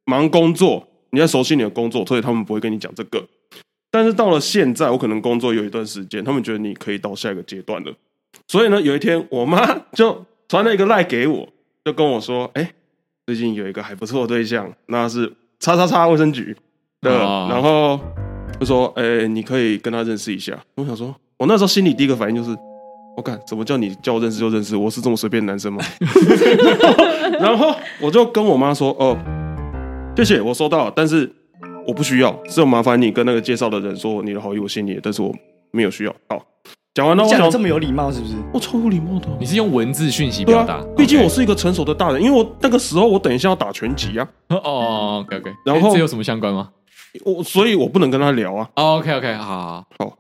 [0.05, 3.21] 忙工作，你在熟悉你的工作，所以他们不会跟你讲这个。
[3.91, 7.91] 但是到了现在，我可能工作有一段时间，他们觉得你可以到下一个阶段了。
[8.47, 11.47] 所以呢，有一天我妈就传了一个赖给我，
[11.85, 12.73] 就跟我说：“哎、
[13.27, 16.53] 最近有一个还不错的对象，那是叉叉叉卫生局
[17.01, 17.97] 的，哦然后
[18.59, 22.57] 就说：哎、你可以跟他认识一下。”我想说，我那时候心里第一个反应就是。
[23.17, 24.77] 我干，怎么叫你叫我认识就认识？
[24.77, 25.83] 我是这么随便的男生吗？
[27.38, 29.17] 然后我就跟我妈说：“哦，
[30.15, 31.29] 谢谢，我收到了，但是
[31.85, 35.35] 我不需要，是有麻烦你跟那个介绍的人说你的好意我心里，但是我
[35.71, 36.45] 没有需要。”好，
[36.93, 38.34] 讲完了，讲的这么有礼貌，是不是？
[38.54, 46.69] 我超有礼貌的，你是用文字讯息表达，，毕竟 OK 我是一个成熟的大人，因为我那个时候我等一下要打拳击啊， 哦，OK OK，然后这有什么相关吗
[47.23, 48.69] 我所以我不能跟他聊啊。
[48.75, 50.17] ？OK OK，好好，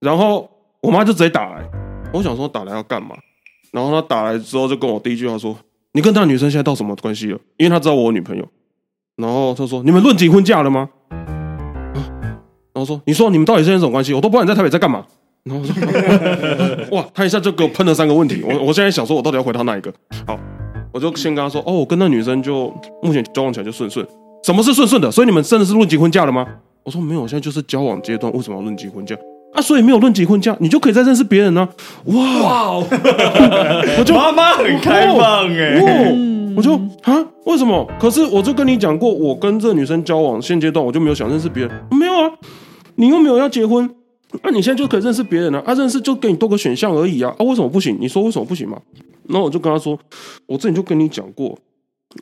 [0.00, 0.48] 然后
[0.80, 1.64] 我妈就直接打来，
[2.12, 3.16] 我想说打来要干嘛？
[3.72, 5.54] 然后她打来之后就跟我第一句话说
[5.92, 8.46] ：“你跟那女生现在到什么关系了？”因为她知道我有女朋友。
[9.16, 11.98] 然后她说：“你们论及婚嫁了吗？”啊，
[12.72, 14.14] 然后说：“你说你们到底是什么关系？
[14.14, 15.04] 我都不知道你在台北在干嘛。”
[15.48, 15.74] 然后我说
[16.96, 18.42] ：“哇，他一下就给我喷了三个问题。
[18.44, 19.92] 我我现在想说，我到底要回答哪一个？
[20.26, 20.38] 好，
[20.92, 24.06] 我就先跟他说：哦，我跟那女生就目前交往起来就顺顺。
[24.44, 25.10] 什么是顺顺的？
[25.10, 26.46] 所以你们真的是论及婚嫁了吗？
[26.84, 29.16] 我说没有，现在就是交往阶段，为什么要论及婚嫁？
[29.54, 31.66] 啊，所以没有论及婚嫁，你就可以再认识别人呢、
[32.04, 32.76] 哇哇，
[33.98, 37.86] 我就妈妈很开放哎、哦，我就啊，为什么？
[37.98, 42.30] 可是我就跟你讲过，我跟这女生交往，现阶段我就没有想认识别人，没有啊，
[42.96, 43.88] 你又没有要结婚，
[44.42, 47.96] 那、你现在就可以认识别人了啊，啊，认识就给你多个选项而已啊，啊，为什么不行？
[48.00, 48.80] 你说为什么不行嘛？
[49.26, 49.98] 然后我就跟他说，
[50.46, 51.58] 我之前就跟你讲过，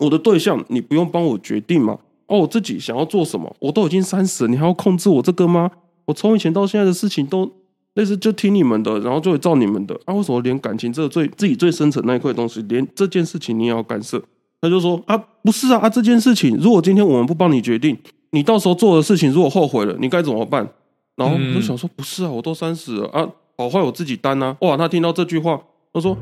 [0.00, 5.70] 我的对象你不用帮我决定嘛，哦，我自己想要做什么，我都已经三十，你还要控制我这个吗？
[6.04, 7.50] 我从以前到现在的事情都
[7.94, 14.22] 类似就听你们的，然后就会照你们的啊，为什么连感情这个最自己最深层那一块东西，连这件事情你也要干涉？
[14.60, 17.96] 他就说啊，不是啊啊，这件事情如果今天我们不帮你决定，
[18.30, 20.68] 你到时候做的事情如果后悔了，你该怎么办？
[21.16, 23.26] 然后我就想说，不是啊，我都三十了啊，
[23.56, 24.54] 好坏我自己担啊。
[24.60, 25.60] 哇，他听到这句话，
[25.92, 26.16] 他说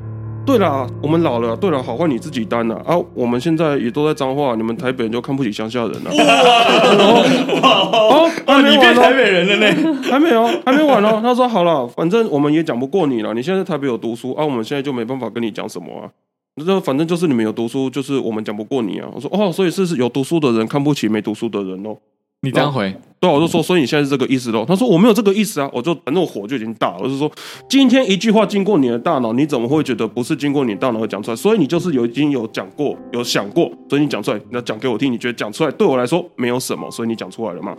[0.46, 2.96] 对啦，我们老了，对了，好坏你自己担呐啊。
[3.14, 6.10] 我们现在也都在彰化，你们台北人就看不起乡下人了。
[6.12, 10.00] 哦，啊，你变台北人了呢？
[10.04, 11.18] 还没有，还没完哦。
[11.22, 13.34] 他说好了，反正我们也讲不过你了。
[13.34, 16.10] 你现在在台北有读书啊，我们现在就没办法跟你讲什么啊。
[16.56, 19.08] 那反正就是你们有读书，就是我们讲不过你啊。
[19.12, 21.96] 我说哦，所以是有读书的人看不起没读书的人哦。
[22.44, 24.64] 你这样回，对，我就说，所以你现在是这个意思喽？
[24.66, 27.30] 他说我没有这个意思啊，我就反正我火就已经大了，我就说
[27.68, 31.36] 今天一句话经过你的大脑，你怎么会觉得不是经过你大脑会讲出来？
[31.36, 37.74] 所以你就是有已经有讲过，有想过，所以你讲出来，你要讲给我听，你觉得讲出来对我来说没有什么，所以你讲出来了嘛？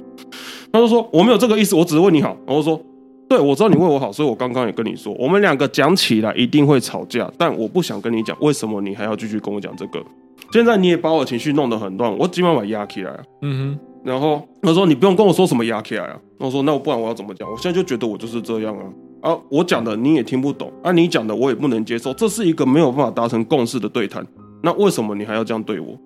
[0.72, 2.36] 他就说我没有这个意思，我只是为你好。
[2.48, 2.82] 然后说，
[3.30, 10.04] 对，我知道你为我好，所以我刚刚也跟你说，我们两个讲起来一定会吵架，但我不想跟你讲为什么你还要继续跟我讲这个。
[10.52, 13.12] 现在你也把我情绪弄得很乱，我今晚把压起来。
[13.42, 13.95] 嗯哼。
[14.06, 17.50] 然后他说：“你不用跟我说什么压起来啊。”我说：“那我不然我要怎么讲？
[17.52, 19.38] 我现在就觉得我就是这样啊啊！
[19.50, 24.24] 我讲的你也听不懂啊，你讲的我也不能接受，这是一个没有办法达成共识的对谈。
[24.62, 26.00] 那为什么你还要这样对我？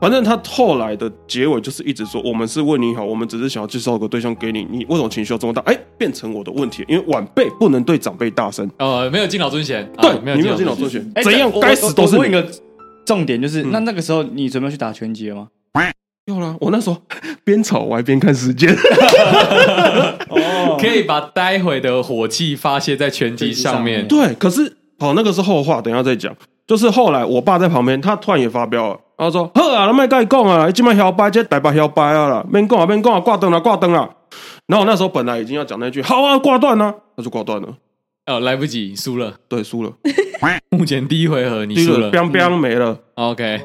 [0.00, 4.64] 反正他后来的结尾就是一直说：我们是为你好，我们只是想要介绍个对象给你。
[4.70, 5.60] 你为什么情绪要这么大？
[5.62, 8.70] 哎，变成我的问题，因为晚辈不能对长辈大声。
[8.78, 12.16] 呃，没有敬老尊贤，对，啊、没有你没有敬老尊贤，怎样该死都是你。
[12.16, 12.48] 我问一个
[13.04, 15.48] 重点，就是、嗯、那那个时候你准备去打拳击了吗？”
[16.30, 16.96] 有了，我那时候
[17.44, 18.74] 边吵我还边看时间，
[20.78, 24.06] 可以把待会的火气发泄在拳击上面。
[24.06, 26.34] 对，可是好，那个是后话，等一下再讲。
[26.66, 34.08] 就是后来我爸在旁边，他突然也发飙了，他说：“呵啊，那麦跟你讲啊，今晚摇摆，这台北摇摆啊了，免讲啊，免讲啊，挂灯了，挂灯了。”
[34.68, 37.74] 然后我那时候本来已经要讲那句“好啊，挂断了”，那就挂断了。
[38.26, 39.90] 哦，来不及，输了，对，输了。
[40.70, 42.96] 目前第一回合你输了，彪彪没了。
[43.16, 43.60] 嗯、OK。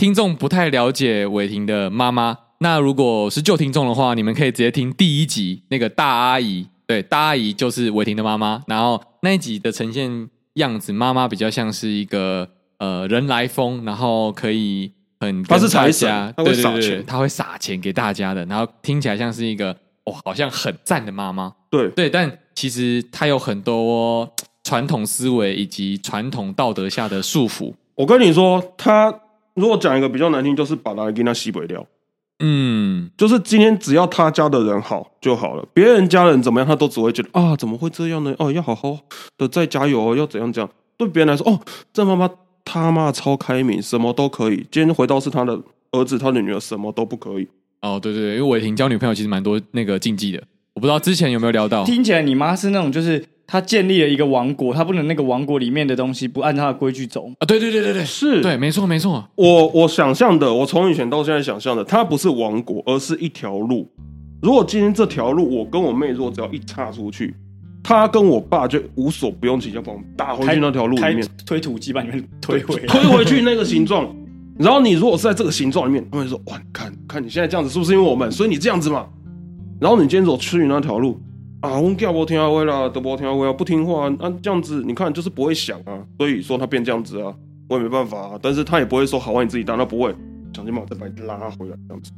[0.00, 8.62] 听众不太了解伟霆的妈妈，那如果是旧听众的话，你们可以直接听第一集那个大阿姨，对，大阿姨就是伟霆的妈妈。
[8.66, 19.70] 然后那一集的呈现样子，妈妈比较像是一个呃人来疯，然后可以很他是财神，对对对，他会撒钱给大家的，然后听起来像是一个
[20.04, 24.26] 哦，好像很赞的妈妈，对对，但其实他有很多
[24.64, 27.74] 传统思维以及传统道德下的束缚。
[27.96, 29.14] 我跟你说，他。
[29.54, 31.86] 如果讲一个比较难听，就是把他给他西北掉。
[32.42, 38.34] 嗯，就是今天只要他家的人好就好了，别人家人怎么样，他都只会觉得啊，怎么会这样呢？
[38.38, 38.98] 哦，要好好
[39.36, 40.70] 的再加油哦，要怎样怎样。
[40.96, 41.60] 对别人来说，哦，
[41.92, 42.30] 这妈妈
[42.64, 44.66] 他妈超开明，什么都可以。
[44.70, 45.60] 今天回到是他的
[45.92, 47.46] 儿子，他的女儿什么都不可以。
[47.82, 51.84] 哦，对对对，因为伟霆交女朋友其实蛮多那个禁忌的，我不知道之前有没有聊到。
[51.84, 53.22] 听起来你妈是那种就是。
[53.52, 57.44] 他建立了一个王国，他不能那个王国里面的东西不按他的规矩走啊！
[57.44, 59.28] 对对对对对，是对，没错没错。
[59.34, 63.90] 我我想象的，我从以前到现在想象的，它不是王国，而是一条路。
[64.40, 67.34] 如果今天这条路，我跟我妹如果只要一插出去，
[67.82, 74.08] 他跟我爸就无所不用其极，把我们打回去那条路里面，推土机把你们推回推回去那个形状。
[74.60, 78.30] 然后你如果是在这个形状里面，他们说：“哇，你看看你现在这样子，是不是因为我们？
[78.30, 79.08] 所以你这样子嘛？”
[79.80, 81.20] 然后你今天走去那条路。
[81.60, 87.34] 啊，我叫不听话啦，都不听话啊，不听话啊，这样子你看就是不会想啊，所以说他变这样子啊，
[87.68, 90.14] 我也没办法啊，但是他也不会说好啊，你自己当，他不会
[90.54, 92.10] 想尽办法再把你拉回来这样子。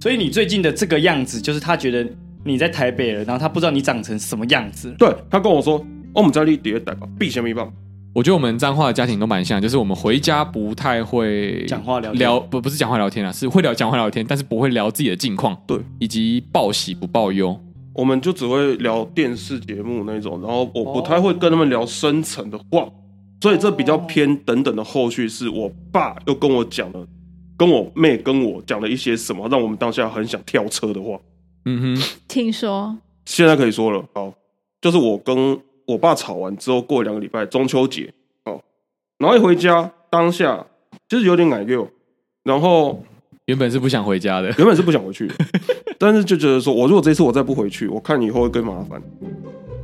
[0.00, 2.06] 所以你最近的这个样子，就是他觉得
[2.44, 4.94] 你在台北了，然后他不知道你长成什么样子。
[4.98, 5.82] 对，他跟我说，
[6.14, 7.66] 我们在立叠台吧，必先没办。
[8.14, 17.58] 我觉得我们彰化的家庭都蛮像，就是我们回家不太会讲话聊聊，不不是讲话聊天啊，是会聊讲话聊天，但是不会聊自己的近况，对，以及报喜不报忧。
[17.94, 22.88] 我们就只会聊电视节目那种，然后我不太会跟他们聊深层的话，
[23.40, 27.06] 所以这比较偏等等的后续，是我爸又跟我讲了，
[27.56, 31.18] 跟我妹跟我讲了一些什么，让我们当下很想跳车的话。
[31.64, 34.32] 嗯哼，听说现在可以说了，好，
[34.80, 38.12] 就是我跟我爸吵完之后，过两个礼拜中秋节，
[38.44, 38.60] 哦，
[39.18, 40.66] 然后一回家当下
[41.08, 41.88] 就是有点奶六，
[42.42, 43.04] 然后。
[43.46, 45.34] 原本是不想回家的，原本是不想回去的，
[46.02, 49.00] 但是就觉得说，我如果这次我再不回去，我看以后会更麻烦。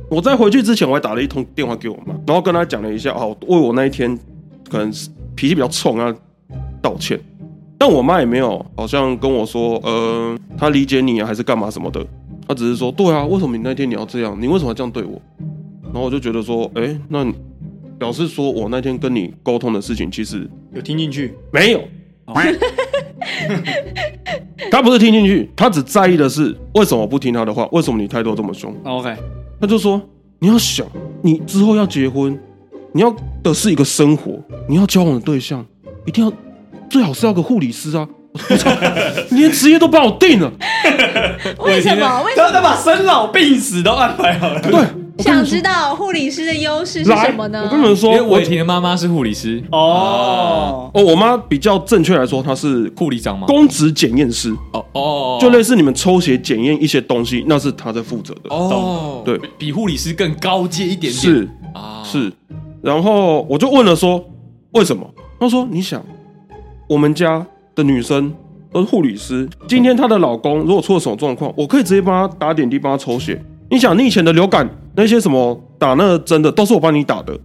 [0.09, 4.19] 我在回去之前，我还打了一通电话给我妈，然后跟她讲了一下，哦，为我那一天
[4.69, 4.91] 可能
[5.33, 6.13] 脾气比较冲啊
[6.81, 7.17] 道歉。
[7.77, 12.05] 但我妈也没有好像跟我说，呃，她理解你啊，还是干嘛什么的。
[12.45, 14.37] 她只是说，对啊，为什么你那天你要这样？
[14.37, 15.21] 你为什么要这样对我？
[15.85, 17.25] 然后我就觉得说，哎，那
[17.97, 21.33] 表示说我那天跟你沟通的事情，其实有听进去？
[21.53, 21.81] 没有。
[24.71, 27.67] 他不是听进去，他只在意的是为什么不听他的话？
[27.71, 29.15] 为什么你态度这么凶？OK，
[29.59, 30.01] 他就说
[30.39, 30.85] 你要想，
[31.21, 32.37] 你之后要结婚，
[32.93, 35.65] 你要的是一个生活，你要交往的对象
[36.05, 36.31] 一定要
[36.89, 38.07] 最好是要个护理师啊！
[38.49, 38.69] 我操，
[39.31, 40.51] 你连职业都帮我定了，
[41.59, 42.23] 为什么？
[42.23, 44.61] 为什么他把生老病死都安排好了？
[44.61, 44.79] 对，
[45.23, 47.63] 想知道护理师的优势是什么呢？
[47.63, 53.45] 我跟你们说，因为我伟霆的妈妈是护理师哦，哦，我妈比较正确来说，她是护理长吗？
[53.47, 58.49] 公职检验师，哦哦，就类似你们抽血检验一些东西，那是她在负责的。
[58.49, 62.31] 哦，对比比护理师更高阶一点点，是啊，是，
[62.81, 64.23] 然后我就问了说
[64.71, 65.05] 为什么？
[65.39, 66.03] 她说你想，
[66.87, 67.45] 我们家
[67.75, 68.33] 的女生
[68.71, 73.41] 都是护理师，今天她的老公如果出了什么状况，我可以直接帮她打点滴，帮她抽血。
[73.71, 77.37] 你想，你以前的流感那些什么打那个针的，都是我帮你打的。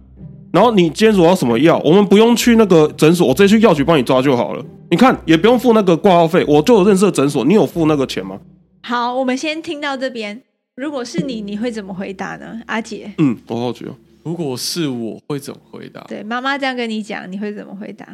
[0.51, 4.65] 然后你今天如果要什么药，我们不用去那个诊所，我直接去药局帮你抓就好了。
[4.89, 8.39] 你看，也不用付那个挂号费，我就有认识的诊所，你有付那个钱吗？
[8.81, 10.41] 好，我们先听到这边。
[10.75, 12.59] 如果是你，你会怎么回答呢？
[12.65, 13.95] 阿姐，嗯，我好奇哦。
[14.23, 16.01] 如果是我会怎么回答？
[16.07, 18.07] 对，妈妈这样跟你讲，你会怎么回答？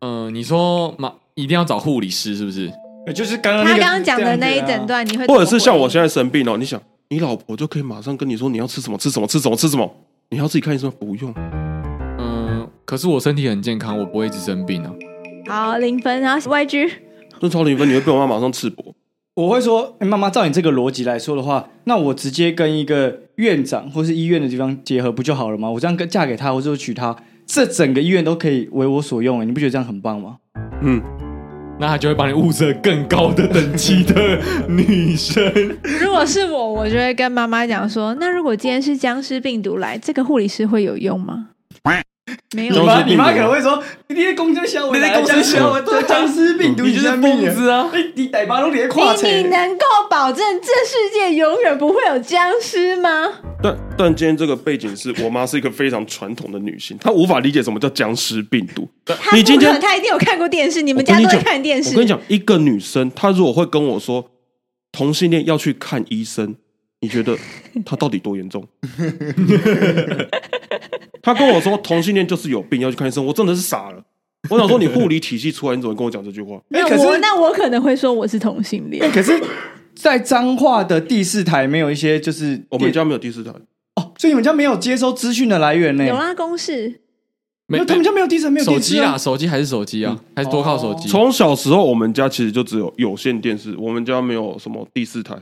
[0.00, 2.70] 嗯，你说妈一定要找护理师是不是？
[3.14, 9.94] 就是刚刚那个他刚刚讲的那一整段，你会或者是像我，现在生病哦，你想，你老婆就可以马上跟你说你要吃什么吃什么吃什么吃什么，
[10.30, 11.34] 你要自己看医生不用。
[12.18, 14.92] 嗯，可是我身体很健康，我不会一直生病啊。
[15.48, 16.90] 好零分，然后 YG，
[17.40, 18.92] 那超零分，你会被我妈马上赤膊。
[19.34, 25.70] 我会说，欸妈妈，照你这个逻辑来说的话，那我直接跟一个院长或是医院的地方结合不就好了吗？
[25.70, 30.36] 我这样跟嫁给他，或者说娶她，这整个医院都可以为我所用，哎你不觉得这样很棒吗？
[30.82, 31.00] 嗯，
[31.82, 35.44] 那他就会帮你物色更高的等级的女生。
[36.00, 41.48] 如果是我，我就会跟妈妈讲说，那如果今天是僵尸病毒来，这个护理师会有用吗？
[42.54, 47.90] 没有你妈，你妈可能会说，你在公车小，我你在公车小僵尸僵尸病毒，你就是疯子啊！
[47.94, 53.08] 你你逮巴都连跨车，你你能够保证这世界永远不会有僵尸吗？
[53.62, 58.88] 但但今天这个背景是我妈是一个非常传统的女性，她无法理解什么叫僵尸病毒。
[59.32, 61.90] 你今天不可能，他一定有看过电视，你你们家都在看电视。
[61.90, 64.30] 我跟你讲，一个女生她如果会跟我说
[64.90, 66.56] 同性恋要去看医生，
[67.00, 67.38] 你觉得
[67.84, 68.66] 她到底多严重？
[71.22, 74.04] 她跟我说同性恋就是有病要去看医生，我真的是傻了。
[74.50, 76.60] 我想说，你护理体系出来，你怎么跟我讲这句话？
[76.68, 79.10] 那欸可是我那我可能会说我是同性恋欸。
[79.10, 79.40] 可是，
[79.94, 83.52] 在彰化的第四台没有一些就是我们家没有第四台，
[83.94, 86.04] 哦，所以你们家没有接收资讯的来源呢？
[86.04, 87.00] 有啦，公式
[87.68, 91.08] 没有，他们家没有第四台，没有手机啊，手机还是手机啊，还是多靠手机。
[91.08, 95.36] 从小时候我们家其实就只有有线电视，我们家没有什么第四台。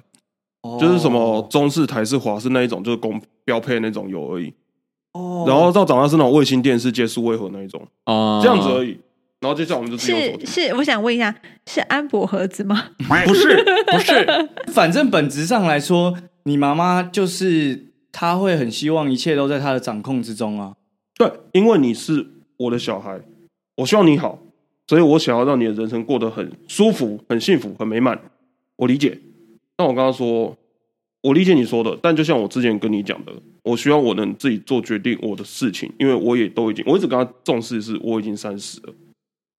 [0.62, 4.53] 哦就是什么中式、台式、华式那一种，就是公标配那种有而已。
[5.12, 8.98] 哦然后到长大是那种卫星电视接数位盒那一种，啊这样子而已。
[9.40, 11.34] 然后接下来我们就自用手是机，是，我想问一下，
[11.66, 12.90] 是安博盒子吗？
[13.26, 20.74] 不是不是，反正本质上来说，你妈妈就是她会很希望一切都在她的掌控之中啊。
[21.16, 22.26] 对，因为你是
[22.58, 23.18] 我的小孩，
[23.76, 24.38] 我希望你好，
[24.86, 28.20] 所以我想要让你的人生过得很舒服、很幸福、很美满。
[28.76, 29.18] 我理解，
[29.78, 30.54] 那我刚刚说，
[31.22, 33.32] 我理解你说的，但就像我之前跟你讲的，
[33.62, 38.94] 我希望我能自己做决定我的事情，因为我也都已经，我一直跟他重视的是我已经三十了，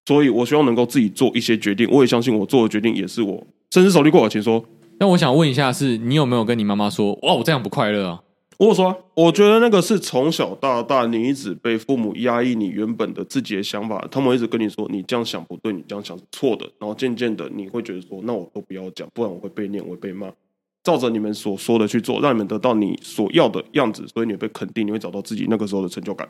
[0.06, 1.88] 所以我希望能够自己做一些决定。
[1.92, 4.30] 我也相信我做的决定也是我深思熟虑过的。
[4.30, 4.64] 请说，
[5.00, 8.24] 那我想问一下，是你有没有跟你妈妈说，哇，我这样不快乐啊？
[8.58, 20.32] 我有说啊，我觉得那个是从小到大你一直被父母压抑你原本的自己的想法，他们一直跟你说你这样想不对，你这样想是错的，然后渐渐的你会觉得说，那我都不要讲，不然我会被念，我会被骂。
[20.84, 26.28] 照着你们所说的去做，让你们得到你所要的样子，所以你会被肯定，你会找到自己那个时候的成就感，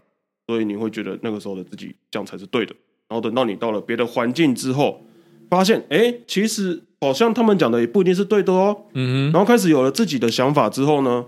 [0.48, 2.76] 所以你会觉得那个时候的自己这样才是对的。
[3.08, 5.02] 然后等到你到了别的环境之后，
[5.50, 8.86] 发现哎，其实好像他们讲的也不一定是对的哦。
[8.94, 11.26] 嗯哼，然后开始有了自己的想法之后呢，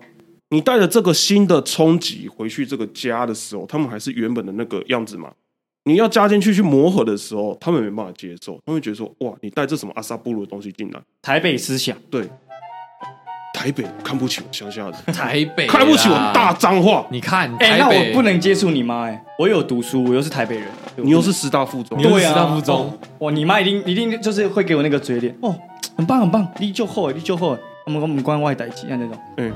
[0.50, 5.34] 你带着这个新的冲击回去这个家的时候，他们还是原本的那个样子嘛？
[5.86, 11.02] 你要加进去去磨合的时候，他们没办法接受，他们会觉得说：哇，你带这什么阿萨布鲁的东西进来？
[11.22, 12.30] 台北思想，对，
[13.64, 21.98] 台北看不起我乡下人，台北看不起我啦大脏话，你看，哎、那我不能接触你妈哎、我有读书，我又是台北人，你又是师大附中。
[21.98, 22.76] 你，又是对啊，师大附中。
[22.76, 25.34] 哦哇，你妈一定一定就是会给我那个嘴脸。
[25.40, 25.56] 哦，
[25.96, 29.18] 很棒很棒，你就好你就好，我们我们关外代机啊那种。
[29.38, 29.50] 嗯，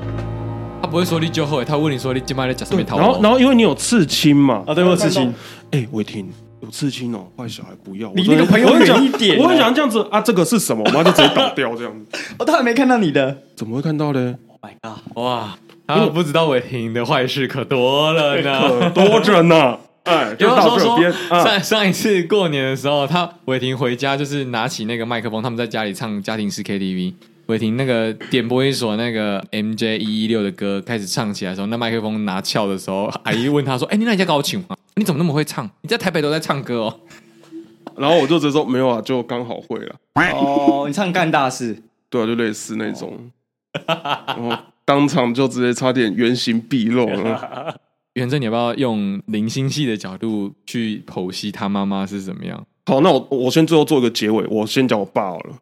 [0.81, 5.33] 他不会说你就后，他问你说你今晚在讲什么套然后然后因为你有刺青嘛，啊，对我有刺青，
[5.71, 6.31] 哎，伟霆
[6.61, 10.83] 有刺青哦，坏小孩不要，你那个朋友我很想远一点啊我很想这样子啊，这个是什么？
[10.85, 18.79] 我妈就直接倒掉这样子， 我都还没看到你的怎么会看到呢？，Oh my god，哇，他们不知道伟霆的坏事可多了呢。
[18.79, 19.77] 可多着呢。
[20.03, 21.43] 哎，就 有到说说这边啊。
[21.43, 27.13] 上上一次过年的时候，他伟霆回家就是拿起那个麦克风，他们在家里唱家庭式 KTV。
[27.47, 34.75] 伟霆那个点播一首那个 MJ 一一六的歌，开始唱起来的时候，那麦克风拿翘的时候， 阿姨问他说：“哎、你那你家高琴吗？
[34.95, 35.69] 你怎么那么会唱？
[35.81, 36.99] 你在台北都在唱歌哦。
[37.95, 39.95] 然后我就直接说没有啊，就刚好会了。
[40.33, 43.31] 哦，你唱干大事， 对啊，就类似那种。
[43.87, 47.79] 然后当场就直接差点原形毕露了。
[48.13, 52.65] 元正，你要不要用零星系的角度去剖析他妈妈是怎么样？
[52.87, 55.55] 好，那我我先最后做一个结尾，我先讲我爸好了。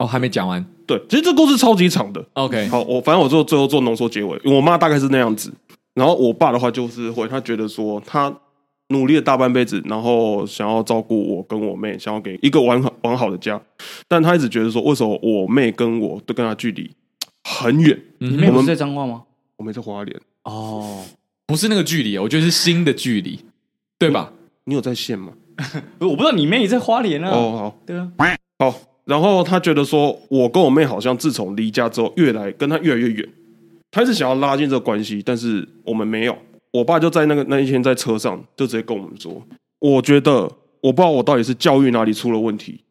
[0.00, 0.64] 哦，还没讲完。
[0.86, 2.24] 对，其实这故事超级长的。
[2.32, 4.40] OK，好，我反正我做最后做浓缩结尾。
[4.46, 5.52] 我妈大概是那样子，
[5.92, 8.34] 然后我爸的话就是会，他觉得说他
[8.88, 13.60] 努力了大半辈子，然后想要照顾我跟我妹，想要给一个完好完好的家，
[14.08, 16.90] 但他一直觉得说，为什么我妹跟我都跟他距离
[17.44, 18.00] 很远？
[18.18, 19.24] 你妹不是在彰化吗？
[19.58, 20.18] 我妹在花莲。
[20.44, 21.04] 哦，
[21.46, 23.38] 不是那个距离，我觉得是心的距离，
[23.98, 24.32] 对吧？
[24.64, 25.34] 你有在线吗？
[26.00, 27.28] 我不知道你妹也在花莲啊。
[27.30, 28.10] 哦，好，对啊，
[28.58, 28.74] 好。
[29.10, 33.28] 然后他觉得说，我跟我妹好像自从离家之后，越来跟他越来越远。
[33.90, 36.38] 他一直想要拉近这个关系，但是我们没有。
[36.70, 39.42] 我爸就在那个那一天在车上，就直接跟我们说
[39.82, 40.42] ：“我觉得
[40.80, 42.84] 我不知道我到底是教育哪里出了问题，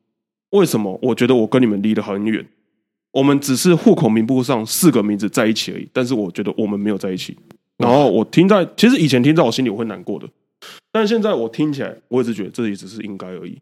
[0.49, 2.45] 为什么我觉得我跟你们离得很远？
[3.11, 7.37] 我们只是户口名簿上四个名字在一起而已，但是我觉得我们没有在一起。”
[7.79, 10.27] 然后我听在，其实以前听在我心里我会难过的，
[10.91, 13.57] 但现在我听起来，我一直觉得这也只是应该而已。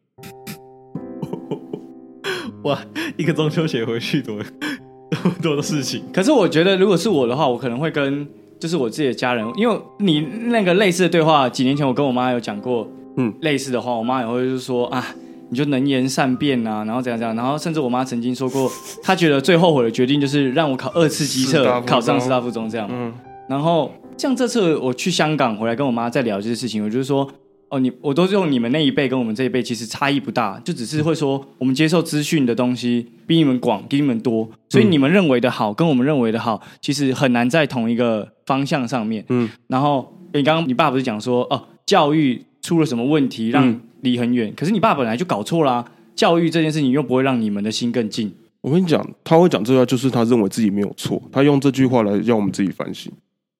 [2.67, 2.77] 哇，
[3.15, 4.39] 一个中秋节回去多
[5.23, 6.03] 这么多的事情。
[6.13, 8.27] 可是我觉得，如果是我的话，我可能会跟
[8.59, 15.05] 就是我自己的家人，因为你那个类似的对话，几年前我跟我妈有讲过，嗯，类似的话，我妈也会就是说啊，
[15.49, 18.69] 你就能言善辩啊，然后怎样怎样，然后甚至我妈曾经说过，
[19.01, 22.85] 她觉得最后悔的决定就是让我考二次机测，考上师大附中这样。
[22.91, 23.13] 嗯，
[23.47, 27.25] 然后像这次我去香港回来跟我妈在聊这些事情，我就是说。
[27.69, 39.25] 哦，你我都是用你们那一辈跟我们这一辈其实差异不大，就只是会说我们接受资讯的东西比你们广，比你们多，所以你们认为的好跟我们认为的好，其实很难在同一个方向上面。
[39.27, 45.83] 嗯，然后你刚刚你爸不是讲说哦，教育出了什么问题让离很远，嗯，可是你爸本来就搞错啦，
[46.15, 48.33] 教育这件事情又不会让你们的心更近。
[48.61, 53.11] 我跟你讲，他会讲这句话，就是他认为自己没有错，他用这句话来让我们自己反省。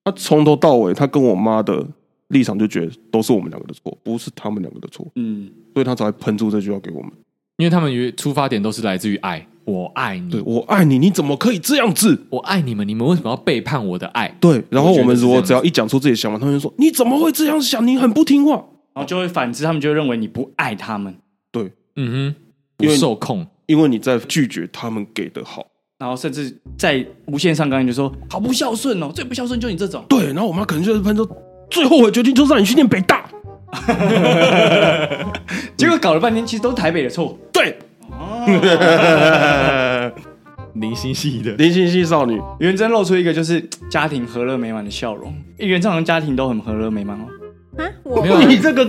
[0.06, 1.86] 他从头到尾，他跟我妈的。
[2.30, 5.08] 立场就觉得都是我们两个的错，不是他们两个的错。
[5.16, 7.12] 嗯，所以他才会喷出这句话给我们，
[7.58, 12.26] 因为他们出发点都是来自于爱，我爱你，对，我爱你，你怎么可以这样子？
[12.30, 14.28] 我爱你们，你们为什么要背叛我的爱？
[14.40, 17.86] 对，然后我们如果只要一讲出自己的想法，他们就说你怎么会这样想？
[17.88, 18.56] 你很不听话，
[18.94, 21.16] 然后就会反之，他们就会认为你不爱他们。
[21.52, 22.36] 对，嗯哼，
[22.76, 25.66] 不受控，因为你在拒绝他们给的好，
[25.98, 30.04] 然后甚至在无限上刚才就说好不孝顺哦，最不孝顺就你这种。
[30.10, 31.26] 对，然后我妈可能就是喷出。
[31.70, 33.26] 最后悔决定就是让你去念北大，
[35.76, 37.38] 结果搞了半天，其实都是台北的错。
[37.52, 37.78] 对，
[40.76, 43.60] 零星系的零星系少女元真露出一个就是
[43.90, 45.34] 家庭和乐美满的笑容。
[45.58, 47.24] 元真好像家庭都很和乐美满哦。
[47.78, 48.84] 啊，我没有你这个，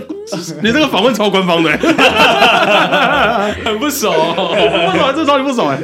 [0.63, 1.69] 你这个访问超官方的，
[3.63, 5.77] 很不熟，不爽，这超级不爽哎，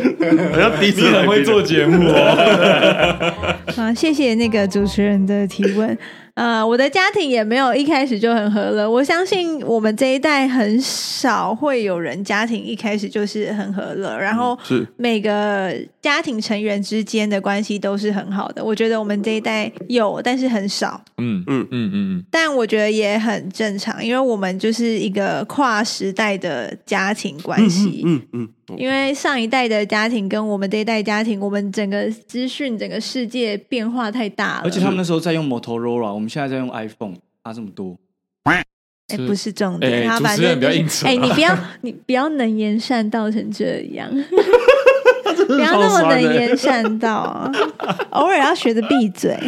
[0.52, 3.34] 好像第一次很会做节目哦。
[3.76, 5.96] 好，谢谢那个主持人的提问。
[6.36, 8.90] 呃，我的家庭也没有一开始就很和乐。
[8.90, 18.64] 我相信我们这一代很少会有人家庭一开始就是很和乐，然后是每个家庭成员之间的关系都是很好的。
[18.64, 21.02] 我觉得我们这一代有，但是很少。
[21.18, 22.26] 嗯嗯嗯嗯。
[22.30, 28.04] 但我觉得也很正常，因为我们就是一个跨时代的家庭关系。
[28.06, 28.50] 嗯嗯。
[28.78, 34.62] 因为上一代的家庭跟我们这一代家庭，我们整个资讯、整个世界变化太大了。
[34.64, 37.14] 而且他们那时候在用 Motorola，我们现在在用 iPhone，
[37.44, 37.96] 差这么多。
[38.44, 40.60] 哎，不是重点，他反正
[41.04, 44.10] 哎，你不要你不要能言善道成这样，
[45.48, 47.48] 不要那么能言善道，
[48.10, 49.38] 偶尔要学着闭嘴。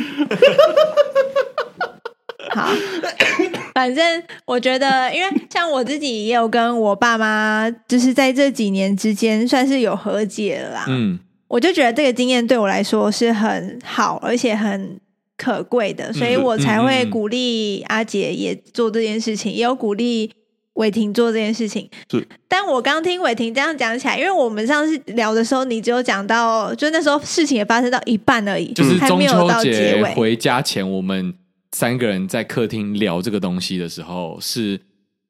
[2.50, 2.70] 好。
[3.74, 10.86] 反正我觉得，因为像我自己也有跟我爸妈，就是在这几年之间算是有和解了啦。
[10.88, 15.00] 嗯，我就觉得这个经验对我来说是很好，而且很
[15.38, 20.32] 可贵的，所以我才会鼓励阿杰也做这件事情，也有鼓励
[20.74, 21.88] 伟霆做这件事情。
[22.10, 30.16] 是，但我刚听伟霆这样讲起来，因为我们上次聊的时候，你只有讲到，就那时候事情也发生到一半而已，就是中秋节还没有到结尾。
[30.16, 31.36] 回家前我们。
[31.72, 34.80] 三个人在客厅聊这个东西的时候，是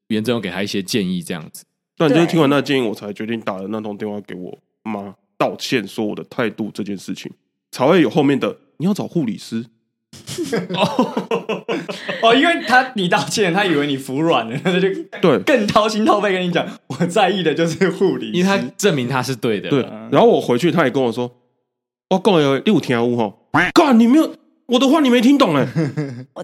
[0.08, 1.64] 元真有给他一些建议，这样子。
[1.98, 7.32] 但就是听完那个建议，我才决定打了那通电话给我妈道歉，说我的态度这件事情，
[7.72, 9.66] 才会有后面的你要找护理师。
[12.22, 14.88] 哦，因为他你道歉，他以为你服软了，他就
[15.22, 19.70] 对更掏心掏肺跟你讲，我在意的就是护理，因为他证明他是对的。
[19.70, 19.82] 对，
[20.12, 21.30] 然后我回去，他也跟我说，
[22.10, 23.34] 我讲有六条五哈，
[23.74, 24.34] 干你没有。
[24.68, 25.66] 我的话你没听懂 哎，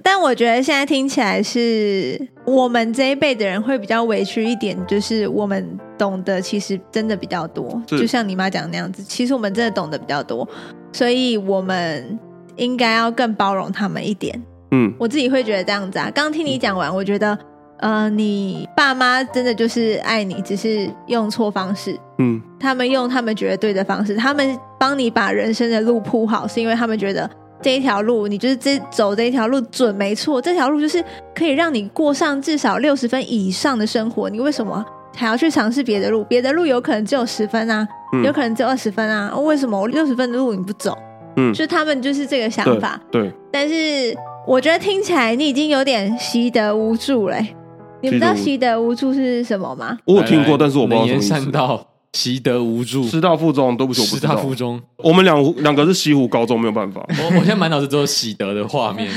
[0.02, 10.48] 但我觉得现在听起来是我们这一辈的人会比较委屈一点，就是我们懂得其实真的比较多，就像你妈讲的那样子，其实我们真的懂得比较多，
[10.94, 12.18] 所以我们
[12.56, 14.42] 应该要更包容他们一点。
[14.72, 16.10] 嗯，我自己会觉得这样子啊。
[16.16, 17.38] 刚听你讲完，我觉得，
[17.80, 22.00] 呃，你爸妈真的就是爱你，只是用错方式。
[22.20, 27.30] 嗯，他们用他们觉得对的方式，他们帮你把人生的路铺好，是因为他们觉得
[27.64, 31.04] 这一条路，你就是这走这一条路准没错，这条路就是
[31.34, 34.30] 可以让你过上至少六十分以上的生活。
[34.30, 34.86] 你为什么
[35.16, 36.24] 还要去尝试别的路？
[36.26, 39.34] 别的路有可能只有十分啊，嗯、有可能只有二十分啊。
[39.40, 40.96] 为什么我六十分的路你不走？
[41.38, 43.00] 嗯，就他们就是这个想法。
[43.10, 44.16] 对，对但是。
[44.46, 47.56] 我觉得听起来你已经有点习得无助嘞。
[48.02, 49.98] 你们知道习得无助是什么吗？
[50.04, 51.34] 我有听过，但是我不知道什么意思。
[51.34, 54.30] 延伸到习得无助，师大附中，对不起，我不知道。
[54.30, 57.04] 师大附中，我们两两个是西湖高中，没有办法。
[57.10, 59.12] 我我现在满脑子都是喜得的画面，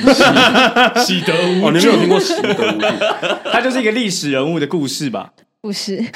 [1.04, 1.66] 喜得无助。
[1.66, 2.86] 哦，你没有听过习得无助？
[3.52, 5.30] 它就是一个历史人物的故事吧？
[5.60, 6.02] 不是。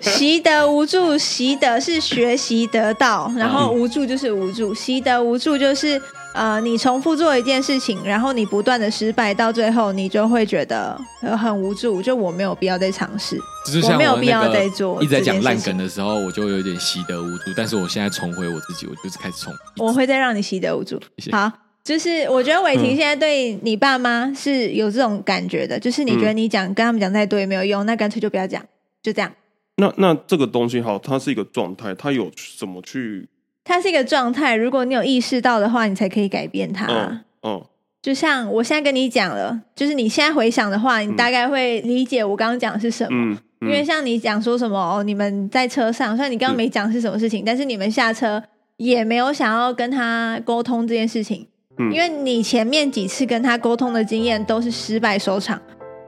[0.00, 4.74] 习得无助，习得是学习得到，然后无助就是无助。
[4.74, 6.00] 习得无助就是。
[6.34, 10.98] 呃，你重复做一件事情，然后你不断的失败，到最后你就会觉得
[11.38, 13.38] 很无助，就我没有必要再尝试，
[13.84, 15.02] 我没有必要再做。
[15.02, 19.52] 一直在讲烂梗的时候，我就有点习得无助，但是我现在重回我自己，我就是开始重。
[19.76, 20.98] 我会再让你习得无助。
[21.30, 21.52] 好，
[21.84, 28.64] 就是我觉得伟霆现在对你爸妈是有这种感觉的，嗯、就是你觉得你讲跟他们讲再多也没有用，那干脆就不要讲，
[29.02, 29.30] 就这样。
[29.76, 33.28] 那那这个东西好，它是一个状态，它有怎么去？
[33.64, 36.86] 它是一个状态，如果你有意识到的话，你才可以改变它。
[36.86, 37.64] 嗯，嗯，
[38.02, 43.10] 就像我现在跟你讲了，就是你现在回想的话，你大概会理解我刚刚讲的是什么。
[43.12, 48.42] 嗯嗯、因为像你讲说什么哦，你们在车上，虽然你刚刚没讲是什么事情，是但是你们下车
[48.76, 51.46] 也没有想要跟他沟通这件事情，
[51.78, 55.62] 嗯、因为你前面几次跟他沟通的经验都是失败收场。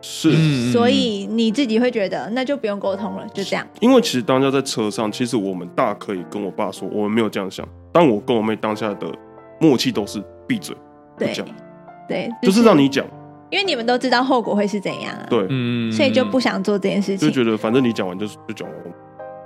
[0.06, 3.66] 是，所以你自己会觉得那就不用沟通了，就这样。
[3.80, 7.66] 因为其实当下在车上，其实我们大可以跟我爸说，我们没有这样想。
[7.90, 9.06] 但我跟我妹当下的
[9.58, 10.76] 默契都是闭嘴，
[11.16, 11.46] 不讲，
[12.06, 13.06] 对，就是让你讲，
[13.48, 15.26] 因为你们都知道后果会是怎样啊。
[15.30, 18.78] 对，嗯，所以就不想做这件事情，就觉得反正你讲完就就讲完，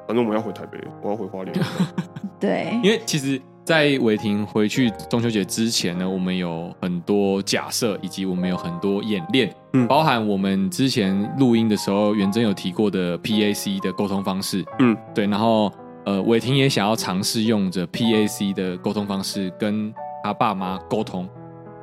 [0.08, 1.56] 反正我们要回台北，我要回花莲。
[2.40, 3.40] 对，因为其实。
[3.68, 15.70] 在伟霆回去中秋节之前呢，我们有很多假设，以及我们有很多演练，嗯，包含我们之前录音的时候，元真有提过的 PAC 的沟通方式，嗯，对，然后
[16.06, 19.92] 呃，伟霆也想要尝试用着 PAC 的沟通方式跟
[20.24, 21.28] 他爸妈沟通，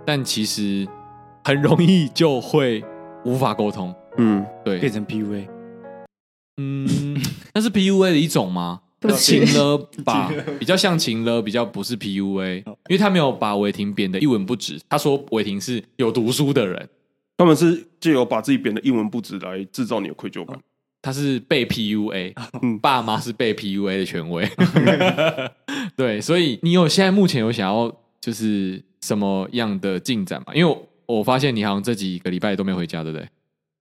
[0.03, 0.87] 但其实
[1.43, 2.83] 很容易就会
[3.25, 5.47] 无法沟通，嗯，对，变成 PUA，
[6.57, 7.21] 嗯，
[7.53, 8.81] 那是 PUA 的一种吗？
[9.13, 14.79] 情了吧， 比较像情了，比较不是 PUA，因为他没有把伟霆贬得一文不值。
[14.89, 16.89] 他说伟霆是有读书的人，
[17.37, 20.57] 他们是借由把自己贬得一文不值来制造你的愧疚感。
[21.01, 22.33] 他是被 PUA，
[22.63, 24.49] 嗯，爸妈是被 PUA 的权威。
[25.95, 30.53] 对，所以你有现在目前有想要就是什么样的进展吗？
[30.55, 30.71] 因为
[31.05, 33.27] 我，我发现你好像这几个礼拜都没回家，对不对？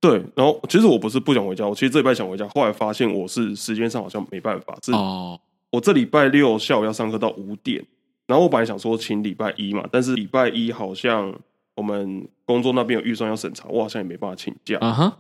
[0.07, 4.77] 对，然后其实我不是不想回家，我其实这礼拜想回家，后来发现我是时间上好像没办法。
[4.85, 5.41] 是哦，
[5.71, 7.83] 我这礼拜六下午要上课到五点，
[8.27, 11.35] 然后我本来想说请礼拜一嘛，但是礼拜一好像
[11.75, 14.77] 我们工作那边有预算要审查，我好像也没办法请假。
[14.83, 15.19] 啊哈，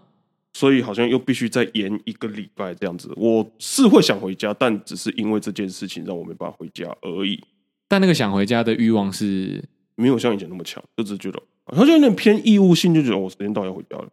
[0.52, 3.10] 所以好像又必须再延一个礼拜这样子。
[3.16, 7.42] 我是会想回家，但只是因为这件事情让我没办法回家而已。
[7.88, 9.64] 但那个想回家的欲望是
[9.94, 11.42] 没有像以前那么强，就只是觉得
[11.74, 14.06] 好像有点偏义务性，就觉得我时间到要回家了。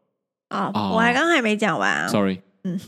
[0.52, 2.08] 啊，oh, oh, 我还刚刚还没讲完啊。
[2.08, 2.80] Sorry，嗯，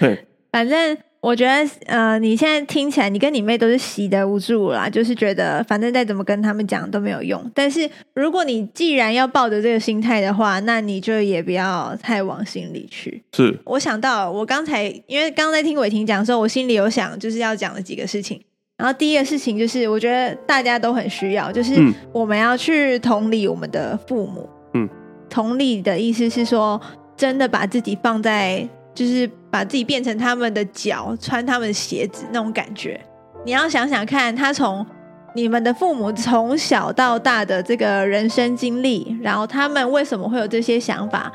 [0.50, 7.50] 反正我觉得，呃，你现在听起来，你跟你妹都是习得无助啦，就是觉得反正再怎么跟他们讲都没有用。
[7.54, 13.22] 但是如果你既然要抱着这个心态的话，那你就也不要太往心里去。
[13.34, 18.40] 是，我想到我刚才，因为刚刚在听伟霆讲的时候，我心里有想就是要讲的几个事情。
[18.76, 21.74] 然后第一个事情就是，我觉得大家都很需要，就是
[22.12, 24.48] 我们要去同理我们的父母。
[24.74, 24.88] 嗯。
[25.34, 26.80] 同理的意思是说，
[27.16, 28.64] 真的把自己放在，
[28.94, 33.00] 就是把自己变成他们的脚，穿他们的鞋子那种感觉。
[33.44, 34.86] 你要想想看，他从
[35.34, 41.32] 你们的父母从小到大的这个人生经历，然后他们为什么会有这些想法？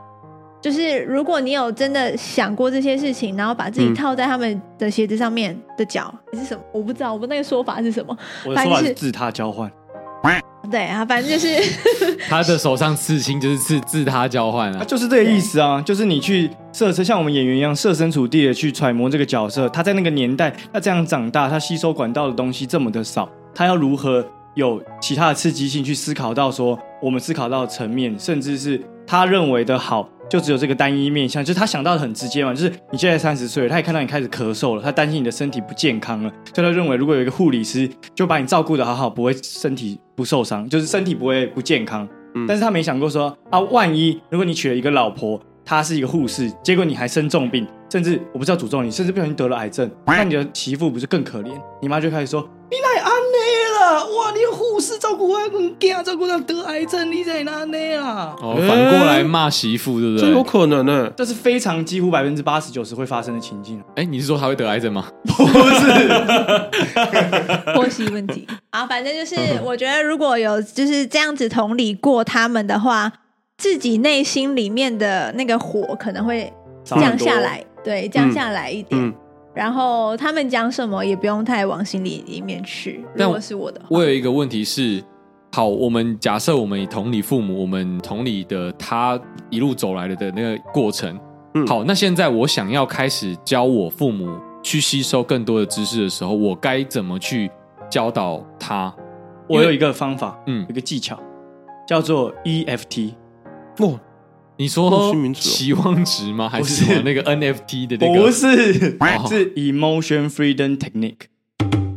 [0.62, 6.64] 就是如果你有真的想过这些事情，然后把自己套在他们的鞋子上面的脚，还是什么？
[6.72, 8.18] 我不知道，我不那个说法是什么？
[8.46, 9.70] 我的说法是自他交换。
[10.70, 11.58] 对啊，反正就是
[12.30, 42.08] 他的手上刺青，就是自自他交换啊，就是这个意思啊，就是你去设身，像我们演员一样设身处地的去揣摩这个角色，他在那个年代，他这样长大，他吸收管道的东西这么的少，他要如何有其他的刺激性去思考到说我们思考到的层面，甚至是他认为的好，就只有这个单一面向，就是他想到的很直接嘛，就是你现在三十岁了，他也看到你开始咳嗽了，他担心你的身体不健康了，所以他认为如果有一个护理师就把你照顾的好好，不会身体不受伤，就是身体不会不健康。
[42.36, 51.52] 嗯、但是他没想过说啊，万一如果你娶了一个老婆，她是一个护士，结果你还生重病，甚至我不知道诅咒你，甚至不小心得了癌症，那你的媳妇不是更可怜？
[51.82, 52.48] 你妈就开始说。
[52.72, 53.12] 你来安
[53.80, 54.32] 哇！
[54.32, 58.36] 你护士照顾我很惊，照顾到得癌症，你在哪内啦？
[58.42, 60.28] 哦，反过来骂媳妇，对不对？
[60.30, 63.82] 这有可能呢，这是非常几乎百分之八十九十会发生的情境。
[63.96, 65.06] 哎，你是说他会得癌症吗？
[65.26, 66.10] 不是，
[67.74, 73.12] 婆媳问题啊，反正就是我觉得如果有就是这样子同理过他们的话，
[73.58, 76.52] 自己内心里面的那个火可能会
[76.84, 79.02] 降下来，对，降下来一点。
[79.02, 79.14] 嗯嗯
[79.54, 83.04] 然后他们讲什么也不用太往心里里面去。
[83.16, 85.04] 如果是我的话，我有一个问题是：
[85.52, 89.20] 好，我们假设我们同理父母，我们同理的他
[89.50, 91.20] 一路走来的的那个过程。
[91.56, 94.30] 嗯，好，那现在我想要开始教我父母
[94.62, 97.50] 去吸收更多的知识的时候，我该怎么去
[97.90, 98.94] 教导他？
[99.48, 101.20] 我有一个方法，嗯，一个技巧
[101.88, 103.14] 叫做 EFT。
[103.80, 104.00] 哦。
[104.60, 106.50] 你说期望值吗？
[106.50, 108.26] 还是什么那个 NFT 的那个？
[108.26, 111.30] 不是，是 Emotion Freedom Technique。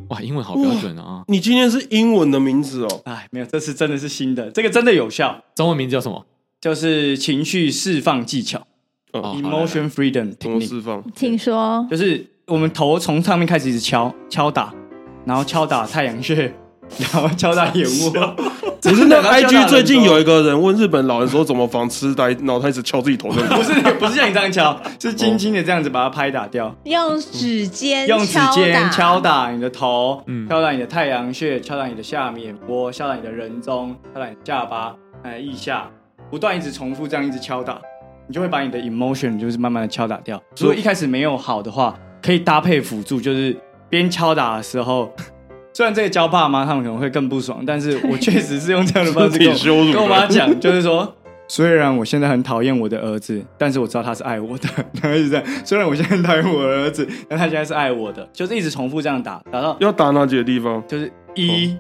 [0.07, 1.25] 哇，英文好标准啊！
[1.27, 3.01] 你今天是英文的名字哦。
[3.05, 5.43] 哎，没有，这次真的是新的，这个真的有效。
[5.57, 6.25] 中文名字叫什么？
[6.61, 8.65] 就是情绪释放技巧。
[9.11, 10.69] Emotion Freedom Technique。
[10.69, 11.03] 释放？
[11.17, 11.85] 请说。
[11.91, 14.73] 就是我们头从上面开始一直敲敲打，
[15.25, 16.55] 然后敲打太阳穴。
[16.99, 18.11] 然后敲打眼窝，
[18.81, 23.29] 不 是那 IG 最近有一个人问日本老人说怎么防痴呆，然后他一直敲自己头。
[23.33, 26.75] 不是不是像你这样敲，是轻轻的这样子把它拍打掉。
[26.85, 35.89] 用指尖用指尖敲打你的头，敲打你的太阳穴，敲打你的下面波，敲打你的人中，敲打你的下巴，哎，腋下，
[36.31, 37.79] 不断一直重复这样一直敲打，
[38.27, 40.43] 你就会把你的 emotion 就是慢慢的敲打掉。
[40.59, 43.57] 如果一开始没有好的话，可以搭配辅助，就是
[43.89, 45.11] 边敲打的时候。
[45.75, 51.15] 虽然这个教爸妈他们可能会更不爽，但是我确实是用这样的方式 跟我，跟我妈讲，就是说，
[51.49, 54.69] 虽然我现在很讨厌我的儿子，但是我知道他是爱我的。
[55.03, 60.83] 然后一直这样，虽然我现在很讨厌我的儿子，但他现在是爱我的，就是一直重复这样打，打到要打哪几个地方？
[60.87, 61.75] 就是一、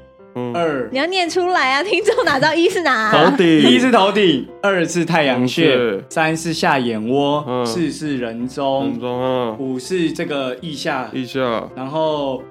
[0.54, 1.82] 二，你要念出来啊！
[1.84, 3.12] 听众哪知道一是哪？
[3.12, 12.42] 头顶， 一是头顶，二是太阳穴，三是下眼窝，四是人中，人中，五是这个腋下，腋下，然后。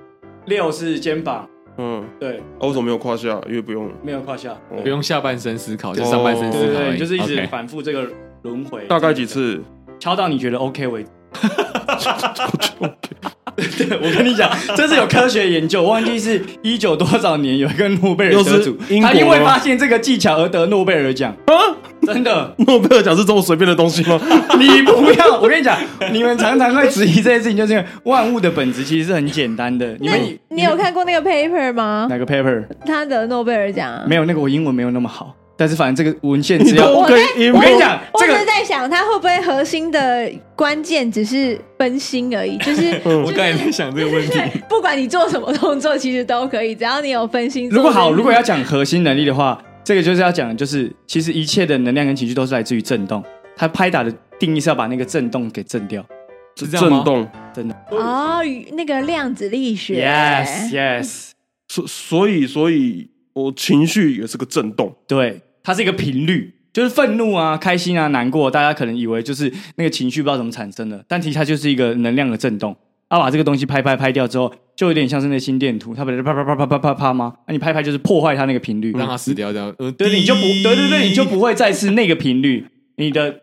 [0.45, 2.41] 六是肩膀，嗯，对。
[2.59, 3.41] 哦，为什么没有胯下？
[3.47, 6.73] 因为不用，没有胯下，不用下半身思考，就上半身思考。
[6.73, 8.07] 对，就是一直反复这个
[8.43, 8.85] 轮回。
[8.87, 9.61] 大概几次？
[9.99, 11.09] 敲到你觉得 OK 为止。
[13.55, 21.53] 对，我跟你讲，这是有科学研究，忘记是一九多少年有一个诺贝尔得主，他因为发现这个技巧而得诺贝尔奖啊！
[22.03, 24.19] 真的，诺贝尔奖是这么随便的东西吗？
[24.57, 25.77] 你不要，我跟你讲，
[26.11, 29.95] 你们常常会质疑这件事情，就是因为万物的本质其实是很简单的。
[29.99, 32.07] 你们，你有看过那个 paper 吗？
[32.09, 32.63] 哪个 paper？
[32.85, 34.01] 他得诺贝尔奖？
[34.07, 35.35] 没有，那个我英文没有那么好。
[35.57, 42.57] 但是反正这个文献只要我跟你讲，这个我是在想，它会不会核心的关键只是分心而已？
[42.57, 47.69] 就是 我刚才在想这个问题，不管你做什么动作，其实都可以，只要你有分心。
[47.69, 53.23] 如果好，如果要讲核心能力的话，这个就是要讲，就是其实一切的能量跟情绪都是来自于震动。
[53.55, 56.03] 它拍打的定义是要把那个震动给震掉，
[56.55, 56.97] 是这样吗？
[56.97, 58.39] 震动，真的哦，
[58.73, 61.29] 那个量子力学，yes yes，
[61.67, 65.41] 所所以所以我情绪也是个震动，对。
[65.63, 72.75] 它是一个频率，就是愤怒啊、开心啊、难过，大家可能以为就是那个情绪不知道怎么产生的，但其实它就是一个能量的震动。
[73.09, 77.35] 啊，把这个东西拍拍拍掉之后，就有点像是那心电图，它不是啪啪啪啪啪啪啪吗？
[77.45, 79.71] 那你拍拍就是破坏它那个频率，让它死掉掉。
[79.77, 82.65] 嗯，对，你就不对对对，你就不会再次那个频率，
[82.95, 83.41] 你的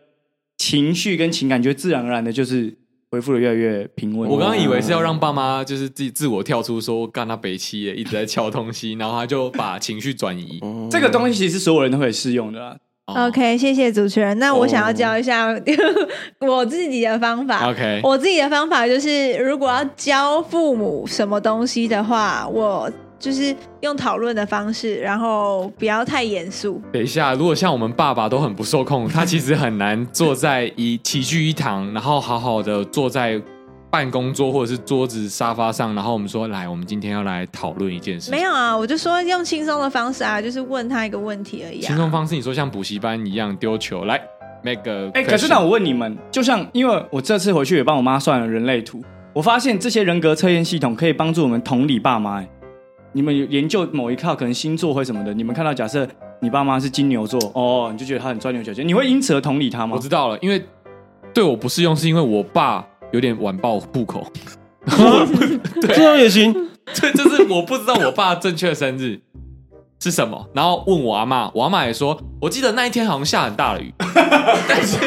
[0.57, 2.78] 情绪跟情感就自然而然的就是。
[3.11, 4.29] 恢复的越来越平稳。
[4.29, 10.59] 我刚刚以为是要让爸妈就是自己自我跳出说干他北七耶，一直在敲东西，然后他就把情绪转移。
[10.91, 12.77] 这个东西其实所有人都可以适用的啦。
[13.07, 14.37] OK，谢谢主持人。
[14.37, 15.47] 那我想要教一下
[16.39, 17.71] 我自己的方法。
[17.71, 22.91] OK，我自己的方法就是，如果要教父母什么东西的话，我。
[23.19, 26.81] 就是用讨论的方式，然后不要太严肃。
[26.93, 33.39] 等一下，如果像我们爸爸都很不受控，他其实很难坐在一齐聚一堂，然后好好的坐在
[33.91, 38.31] 办公桌或者是桌子沙发上，然后我们说来，我们今天要来讨论一件事。
[38.31, 41.87] 没有啊，我就说用轻松的方式啊，就是问他一个问题而已啊。
[41.87, 44.21] 轻松方式，你说像补习班一样丢球来
[44.63, 49.03] ，make 个哎，可是那我问你们，就像因为我这次回去也帮我妈算了人类图，
[49.33, 52.45] 我发现这些人格测验系统可以帮助我们同理爸妈。
[53.11, 56.07] 你们有研究某一套可能星座或什么的，你们看到假设
[56.41, 59.95] 你爸妈是金牛座，哦，你就觉得他很钻牛角尖，你会因此而同理他吗？
[59.95, 60.63] 我知道了，因为
[61.33, 64.25] 对我不适用，是因为我爸有点晚报户口，
[65.81, 66.69] 这样也行。
[66.93, 69.19] 这就是我不知道我爸正确的生日
[69.99, 73.93] 是什么，然后问我阿妈，我阿妈也说，我记得那一天好像下很大的雨，
[74.67, 74.97] 但是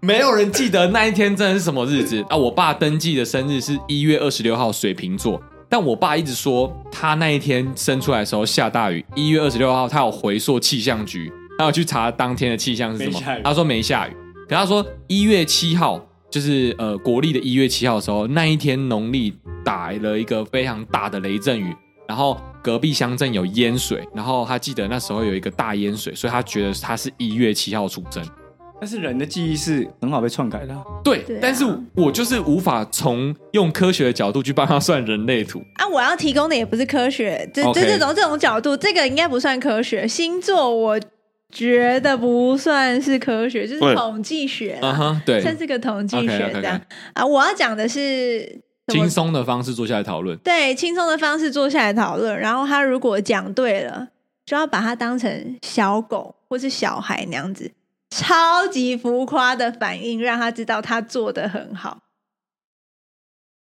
[0.00, 2.36] 没有人记得那一天真的是什么日子啊。
[2.36, 5.42] 我爸登记的生日是一月二十六号，水瓶座。
[5.68, 14.12] 但我爸一直说他那一天生出来的时候下大雨，一月二十六号他有回溯气象局，他有去查当天的气象是什么，他说没下雨，
[14.48, 16.00] 可他说一月七号
[16.30, 21.74] 就是呃国历的一月七号的时候，那一天农历打了一个非常大的雷阵雨，
[22.08, 28.24] 然后隔壁乡镇有淹水，然后他记得那时候有一个大淹水，所以他觉得他是一月七号出生。
[28.80, 31.18] 但是人的记忆是很好被篡改的，对。
[31.24, 31.64] 对啊、但是
[31.94, 35.86] 我就是无法从用科学的角度去帮他算人类图啊！
[35.88, 37.74] 我要提供的也不是科学，就 Okay.
[37.74, 40.06] 就这种这种角度，这个应该不算科学。
[40.06, 41.00] 星座我
[41.50, 46.80] 觉得不算是科学，就是统计学啊，uh huh, 对，算是个统计学这样 okay, okay, okay.
[47.14, 47.26] 啊。
[47.26, 52.38] 我要讲的是轻松的方式坐下来讨论，对，轻松的方式坐下来讨论。
[52.38, 54.08] 然后他如果讲对了，
[54.46, 57.72] 就要把它当成小狗或是小孩那样子。
[58.10, 61.98] 超级浮夸的反应，让他知道他做的很好。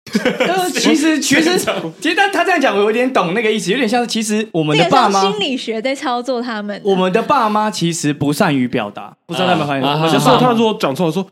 [0.74, 6.80] 其实，其实，其实，但他这样讲，我有点懂那个意思，有点像是，其实我们的爸妈心理学在操作他们。
[6.84, 10.12] 我们的爸妈其实不善于表达，不知道他们发现。
[10.12, 11.26] 就是他如果讲错了，说，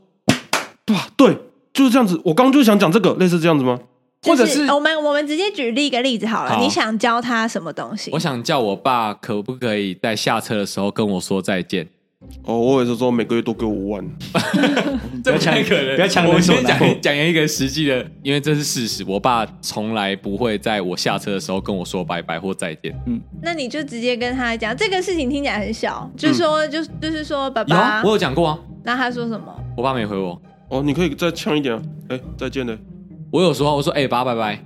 [0.85, 1.07] 对吧？
[1.15, 1.37] 对，
[1.73, 2.19] 就是这样子。
[2.25, 3.79] 我刚刚就想讲这个，类似这样子吗？
[4.23, 6.57] 或者是我们我们直接举例一个例子好了。
[6.59, 8.09] 你想教他什么东西？
[8.13, 11.87] 我想叫我爸可不可以在下车的时候跟我说再见。
[12.43, 14.03] 哦，我也是说每个月都给我五万，
[15.23, 15.95] 这不太可能。
[15.95, 19.03] 不要抢我先讲讲一个实际的，因为这是事实。
[19.07, 22.93] 我爸从来不会在我下车的时候跟我说拜拜或再见。
[23.07, 28.59] 嗯，那你就直接跟他讲这个事情，听起来很小，就是说，就就是说，爸爸，我有讲过啊。
[28.83, 29.53] 那他说什么？
[29.75, 30.39] 我爸没回我。
[30.69, 31.81] 哦，你可以再呛一点啊。
[32.09, 32.77] 哎，再见了。
[33.31, 34.63] 我有说，我说，哎，爸，拜拜。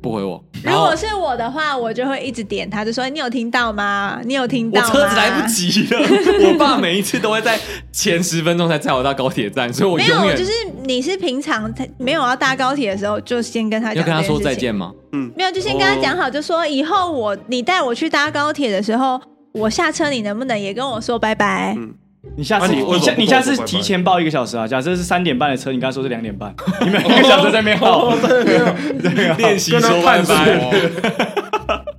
[0.00, 0.42] 不回我。
[0.64, 4.20] 如果是我的话，我就会一直点他，就说：“你有听到吗？
[4.24, 6.00] 你有听到吗？”我车子来不及了。
[6.50, 7.58] 我爸每一次都会在
[7.92, 10.36] 前十分钟才载我到高铁站，所以我永远没有。
[10.36, 10.50] 就是
[10.84, 14.92] 你是平常没有要搭高铁的时候，就先跟他讲要跟他说再见吗？
[15.12, 19.20] 嗯，没有，就先跟他讲好，就说以后我你带我去搭高铁的时候，
[19.52, 21.74] 我下车你能不能也跟我说拜拜？
[21.78, 21.94] 嗯。
[22.36, 24.66] 你下次你下你下次提前报一个小时啊！
[24.68, 26.54] 假设是三点半的车，你刚才说是两点半，
[26.84, 28.14] 你们一个小时在那边耗，
[29.38, 30.58] 练习说拜拜。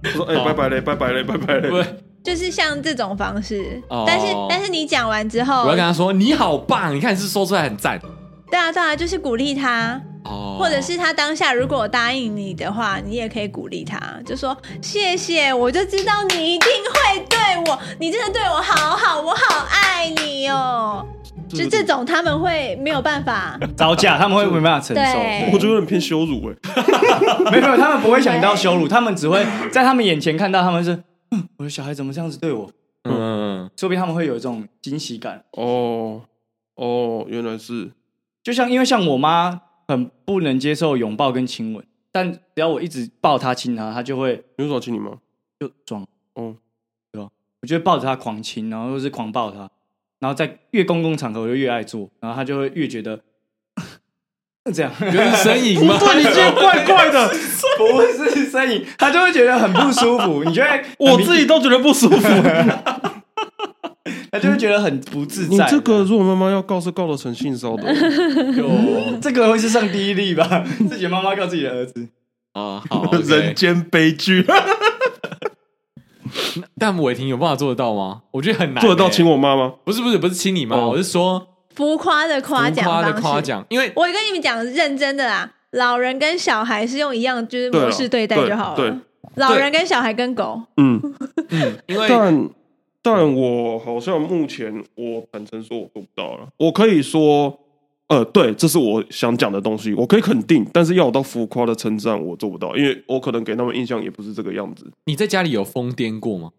[0.03, 1.85] 我 说哎，拜拜嘞，拜拜嘞，拜拜嘞。
[2.23, 7.99] 就是像这种方式，但是但是你讲完之后，我要跟他说你好棒，你看是说出来很赞。
[8.51, 9.99] 对啊对啊，就是鼓励他。
[10.23, 21.05] 哦，或者是他当下如果答应你的话，你也可以鼓励他，就说谢谢，我就知道你一定会对我，你真的对我好好，我好爱你哦。
[21.49, 25.19] 就这种他们会没有办法 招架，他们会没办法承受。
[25.51, 26.55] 我觉得有点偏羞辱哎，
[27.51, 32.71] 没有没有，他们不会想到羞辱，他们只会在他们眼前看到他们是，嗯，我的小孩怎么这样子对我？
[33.03, 35.43] 嗯，说不定他们会有一种惊喜感。
[35.51, 36.21] 哦
[36.75, 37.91] 哦，原来是，
[38.43, 39.61] 就像因为像我妈。
[39.91, 44.43] 很不能接受拥抱跟亲吻，但只要我一直抱他亲他，他就会。
[44.57, 45.17] 你说亲你吗？
[45.59, 46.55] 就装，哦，
[47.11, 47.29] 对吧？
[47.61, 49.69] 我就会抱着他狂亲，然后又是狂抱他，
[50.19, 53.19] 然后在越公共场合我就越爱做，然后他就会越觉得
[54.73, 55.97] 这样，就是呻吟吗？
[55.99, 57.27] 对，你今天怪怪的，
[57.77, 60.43] 不是呻吟，他就会觉得很不舒服。
[60.43, 60.83] 你觉得？
[60.99, 62.27] 我自己都觉得不舒服。
[64.31, 65.49] 他就会觉得很不自在。
[65.49, 67.93] 你这个如果妈妈要告，是告得成性骚的。
[68.55, 70.65] 有这个会是上第一例吧？
[70.89, 72.07] 自己的妈妈告自己的儿子
[72.53, 74.45] 啊，好，人间悲剧。
[76.79, 78.21] 但伟霆有办法做得到吗？
[78.31, 78.81] 我觉得很难。
[78.81, 79.73] 做得到亲我妈吗？
[79.83, 83.65] 不是不是不是亲你妈，我是说浮夸的夸奖，浮夸的夸奖。
[83.69, 89.01] 因为我跟你们讲认真的啦，老人跟小孩是用一样就是模式对待就好了。
[89.35, 91.01] 老人跟小孩跟狗，嗯
[91.49, 92.07] 嗯，因为。
[92.07, 92.49] 但
[93.03, 96.47] 我好像目前我坦诚说，我做不到了。
[96.57, 97.57] 我可以说，
[98.07, 100.63] 呃，对，这是我想讲的东西，我可以肯定。
[100.71, 104.85] 但是要我到浮夸的称赞，我做不到，因为我可能给他们印象也不是这个样子。
[105.05, 106.51] 你在家里有疯癫过吗？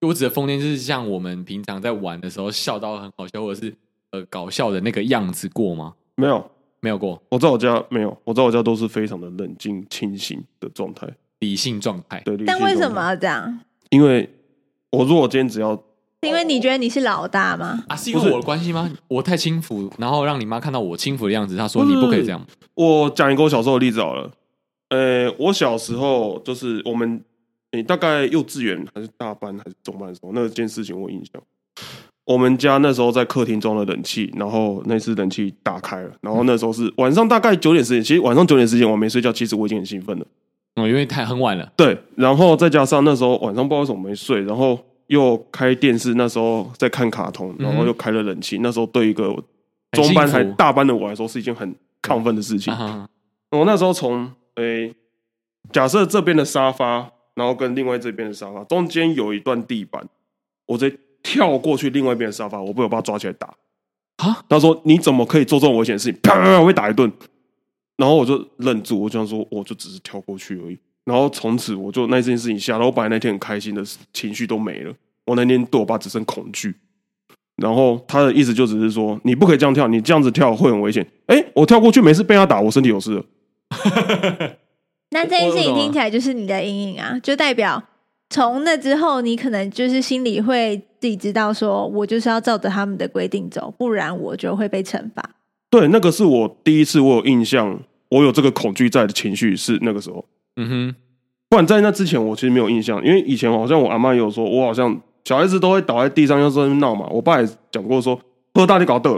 [0.00, 3.74] 我指的疯癫就是像我们平常在玩的时候笑到很好笑，或者是
[4.12, 5.92] 呃搞笑的那个样子过吗？
[6.16, 7.22] 没有，没有过。
[7.28, 11.06] 我在我家没有，我在我家都是非常的冷静清醒的状态，
[11.40, 12.22] 理性状态。
[12.24, 13.60] 对，但为什么要这样？
[13.90, 14.30] 因为。
[14.94, 17.84] 我如果今天只要，是因为你觉得你是老大吗？
[17.88, 18.90] 啊，是因为我的关系吗？
[19.08, 22.40] 我太轻浮，然后让你妈看到我轻浮的样子，她说你不可以这样。
[22.74, 24.30] 我讲一个我小时候的例子好了。
[24.90, 27.20] 呃，我小时候就是我们
[27.72, 31.42] 你大概幼稚园还是大班还是中班的时候，那件事情我有印象。
[32.26, 40.24] 我们家那时候在客厅装了冷气，然后那次冷气打开了，然后那时候是晚上大概九点时间，其实晚上九点时间我没睡觉，其实我已经很兴奋了。
[40.76, 41.72] 哦，因为太很晚了。
[41.76, 49.34] 对，然后再加上那时候晚上不知道为什么没睡，然后又开电视，那时候在看卡通，然后又开了冷气，嗯、那时候对一个
[49.92, 52.74] 中班还大班的我来说是一件很亢奋的事情。
[52.74, 53.06] 嗯、
[53.50, 54.94] 我那时候从诶，
[55.70, 60.04] 假设这边的沙发，然后跟另外这边的沙发中间有一段地板，
[60.66, 63.54] 我直接跳过去另外一边的沙发，我被我爸抓起来打。
[64.16, 64.44] 啊？
[64.48, 67.10] 他说：“你怎么可以做这种危险的事情？”啪啪啪，我被打一顿。
[67.96, 70.78] 然后我就愣住，我就想说，我就只是跳过去而已。
[71.04, 73.82] 然后从此我就那件事情下，然后我本来那天很开心的
[74.12, 74.92] 情绪都没了。
[75.26, 76.74] 我那天对我爸只剩恐惧。
[77.56, 81.06] 然后他的意思就只是说，你不可以这样跳，你这样子跳会很危险。
[81.26, 83.24] 哎，我跳过去没事，被他打，我身体有事了。
[85.10, 87.80] 那这件事情听起来就是你的阴影啊，就代表
[88.30, 95.22] 从那之后，你可能就是心里会自己知道，说我就是要照着他们的规定走，不然我就会被惩罚。
[95.70, 100.24] 对，那个是我第一次我有印象，我有这个恐惧在的情绪是那个时候。
[100.56, 100.94] 嗯哼，
[101.48, 107.08] 不然在那之前我其实没有印象，因为以前好像我阿妈也有说，我好像小孩子都会倒在地上要在那闹嘛。
[107.08, 108.20] 我爸也讲过说，
[108.54, 109.10] 喝大力搞得，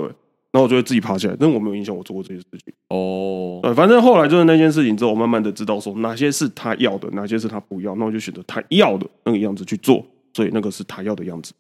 [0.50, 2.72] 然后我就会自己爬起来，但我没有印象我做过这些事情。
[2.88, 11.52] 哦，对，反正后来就是那件事情之后，我慢慢的知道说哪些是他要的，哪些是他不要，那我就选择他要的那个样子去做，所以那个是他要的样子。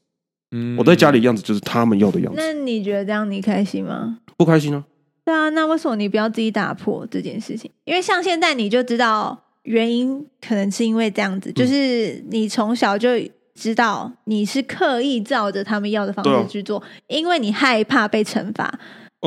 [0.56, 2.40] 嗯，我在家里样子就是他们要的样子。
[2.40, 4.18] 那你觉得这样你开心吗？
[4.36, 4.84] 不开心啊。
[5.24, 7.70] 对啊，那为什么你不要自己打破这件事情？
[7.84, 13.10] 因为像现在你就知道原因，可能是因为这样子，嗯、就是你从小就
[13.54, 18.78] 知道你是刻意照着他们要的方式去做，啊、因为你害怕被惩罚。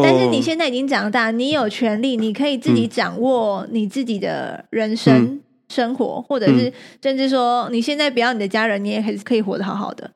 [0.01, 6.71] 但是你现在已经长大，你有权利，你可以自己掌握你自己的人生、嗯、生活，或者是
[7.03, 10.09] 甚至说你现在不要你的家人，你也还是可以活得好好的。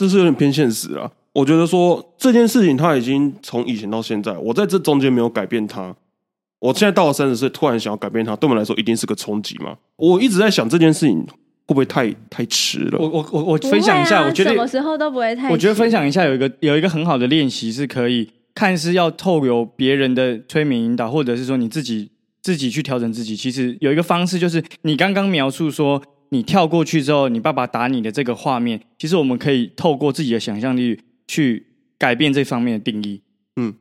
[0.00, 1.10] 这是有点偏现实啊。
[1.34, 5.94] 我觉得说这件事情，他已经从以前到现在，我在这中间没有改变他。
[6.58, 9.76] 我现在到了三十岁，突然想要改变他，对我们来说一定是个冲击嘛。
[9.96, 11.34] 我一直在想这件事情会
[11.66, 12.98] 不会太太迟了？
[12.98, 15.50] 我我我我分享一下，啊、我觉得什么时候都不会太。
[15.50, 23.36] 我觉得分享一下有一个有一个很好的练习是可以看似要透由别人的催眠引导，或者是说你自己自己去调整自己。
[23.36, 30.98] 其实有一个方式就是你刚刚描述说你跳过去之后，你爸爸打你的这个画面，其实我们可以透过自己的想象力。
[31.30, 31.64] 去
[31.96, 33.22] 改变这方面的定义。
[33.54, 33.72] 嗯，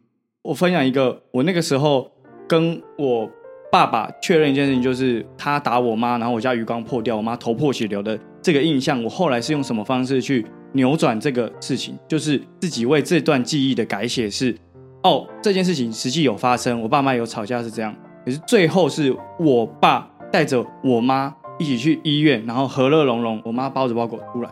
[0.44, 2.12] 我分享一个，我那个时候
[2.48, 3.28] 跟我
[3.72, 9.04] 爸爸确认一件事情，就是他打我妈，然后我家鱼缸破掉，我妈头破血流的这个印象。
[9.04, 11.98] 我后来是用什么方式去扭转这个事情？
[12.08, 14.56] 就是自己为这段记忆的改写是：
[15.02, 24.50] 哦，这件事情实际有发生，我爸妈有吵架是这样，可是最后是我爸带着我妈一起去医院，然后和乐融融，我妈包着包裹出来，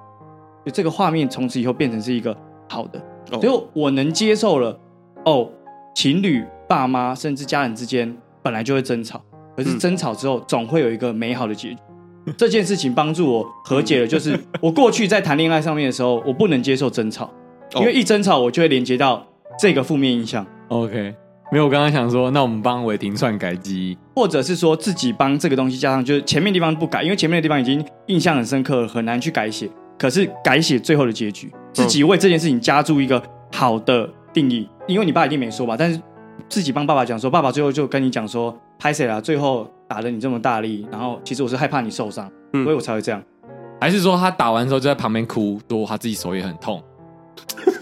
[0.63, 2.37] 就这个画面从此以后变成是一个。
[2.69, 3.01] 好的，
[3.39, 4.77] 所以我能接受了。
[5.23, 5.49] 哦，
[5.95, 9.21] 情侣、爸妈甚至家人之间本来就会争吵，
[9.55, 11.77] 可是争吵之后总会有一个美好的结局。
[12.25, 17.29] 嗯、这件事情帮助我和解了，就是 我过去在谈恋爱上面的时候，我不能接受争吵，
[17.75, 19.25] 因为一争吵我就会连接到
[19.57, 20.45] 这个负面印象。
[20.67, 21.15] OK，
[21.49, 29.69] 没有，我刚刚想说，那我们帮伟霆算改机，或者是说自己帮这个东西加上，就是前面的地方不改，因为前面的地方已经印象很深刻，很难去改写。
[29.97, 33.21] 可是改写最后的结局，自己为这件事情加注一个
[33.51, 35.75] 好的定义，因为你爸一定没说吧？
[35.77, 35.99] 但是
[36.49, 43.23] 自己帮爸爸讲说，爸爸最后就跟你讲说，拍谁啦，最后打了你这么大力，然后其实我是害怕你受伤，嗯、所以我才会这样。
[43.79, 46.83] 还是说他打完之后就在旁边哭，说他自己手也很痛？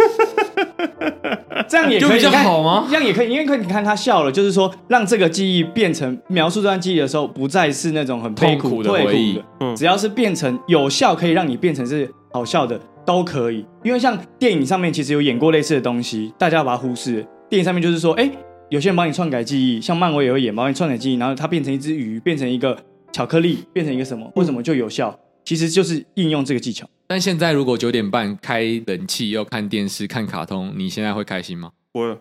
[1.67, 2.85] 这样也可以比较好吗？
[2.89, 9.41] 这样也可以，因为你看他笑了，就是说让这个记忆变成描述这段记忆的时候，不再是那种很痛苦的回忆。
[9.59, 13.65] 嗯，只要是变成有效，可以让你变成是好笑的，都可以。
[13.83, 17.25] 因为像电影上面其实有演过类似的东西，大家要把它忽视。
[17.49, 18.29] 电影上面就是说，哎，
[18.69, 22.77] 有些人帮你篡改记忆，像漫威也会演，帮你篡改记忆，然后它变成一只鱼，变成一个
[23.11, 24.29] 巧克力，变成一个什么？
[24.35, 25.17] 为什么就有效？
[25.45, 26.85] 其实就是应用这个技巧。
[27.07, 31.71] 但现在如果九点半开冷气又看电视看卡通，你现在会开心吗？
[31.93, 32.17] 不会。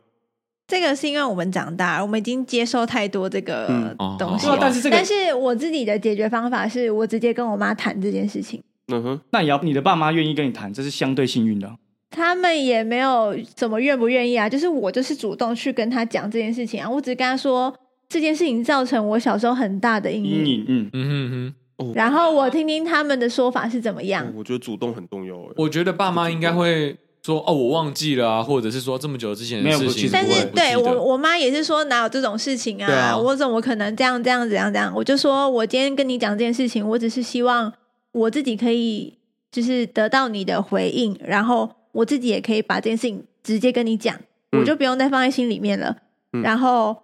[0.67, 4.47] 这个是因为我们长大，我们已经接受太多这个东西。
[4.59, 8.63] 但是这个，但是我自己的解决方法是我直接跟我妈谈这件事情。
[8.89, 11.71] 嗯哼，那你要你的爸妈愿意跟你谈，这是相对幸运的。
[12.11, 17.75] 他们也没有怎么愿不愿意啊，就是我就是主动去跟他讲这件事情啊，我只跟他说
[18.09, 20.31] 这件事情造成我小时候很大的阴影。
[20.31, 21.55] 阴影，嗯嗯哼哼。
[21.95, 24.33] 然后我听听他们的说法是怎么样。
[24.37, 25.37] 我觉得主动很重要。
[25.57, 33.17] 我觉得爸妈应该会说：“哦，我忘记了啊，或者是说这么久之前的事情。”但是对我我妈也是说哪有这种事情啊？
[33.17, 34.93] 我怎么可能这样这样这样这样？
[34.95, 37.73] 我就说我今天跟你讲这件事情，我只是希望
[38.13, 39.19] 我自己可以
[39.51, 44.15] 就是得到你的回应，然后我自己也可以把这件事情直接跟你讲，
[44.53, 45.97] 嗯我就不用再放在心里面了。
[46.33, 46.97] 嗯然后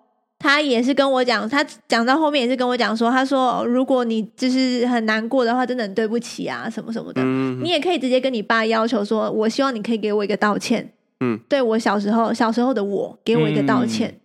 [0.43, 7.21] 他也是跟我讲，他讲到后面也是跟我讲说，他说如果你就是很难过的话，真的很对不起啊，什么什么的。
[7.23, 10.91] 嗯你也可以直接跟你爸要求说，我希望你可以给我一个道歉。
[11.21, 14.09] 嗯，对我小时候小时候的我，给我一个道歉。
[14.09, 14.17] 嗯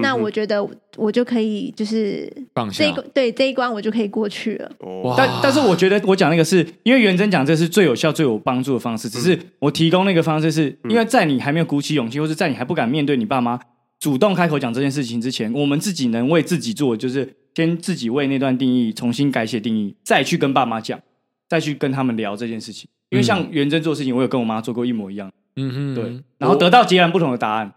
[0.00, 0.66] 那我觉得
[0.96, 2.92] 我就可以就是放下这一。
[2.94, 4.70] 关对这一关我就可以过去了。
[5.16, 13.60] 但但是我觉得我讲那个是因为元真讲这是最有效、最有帮助的方式，只是我提供那个方式是因为在你还没有鼓起勇气，或是在你还不敢面对你爸妈
[14.02, 21.00] 主动开口讲这件事情之前，我们自己能为自己做，就是先自己为那段定义重新改写定义，再去跟爸妈讲，
[21.48, 22.90] 再去跟他们聊这件事情。
[23.10, 27.72] 因为像元真做事情，我有跟我妈做过一模一样，嗯哼，对，然后得到截然不同的答案，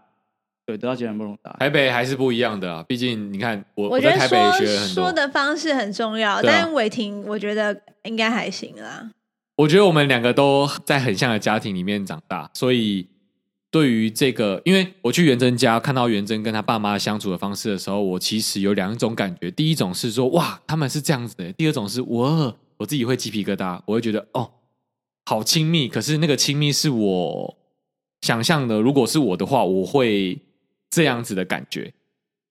[0.66, 1.58] 对，得到截然不同的答案。
[1.60, 4.66] 台北还是不一样的啊，毕竟你看我我觉得在台北学。
[4.88, 9.12] 说的方式很重要，啊但伟霆我觉得应该还行啦。
[9.54, 13.06] 我觉得我们两个都在很像的家庭里面长大，所以
[13.76, 19.50] 对于这个，因为我去元真家看到元真跟他爸妈相处的方式的时候，我其实有两种感觉。
[19.50, 24.50] 第一种是说哇，他们是这样子的；第二种是我我自己会鸡皮疙瘩，我会觉得哦，
[25.26, 25.88] 好亲密。
[25.88, 27.54] 可是那个亲密是我
[28.22, 30.40] 想象的，如果是我的话，我会
[30.88, 31.92] 这样子的感觉，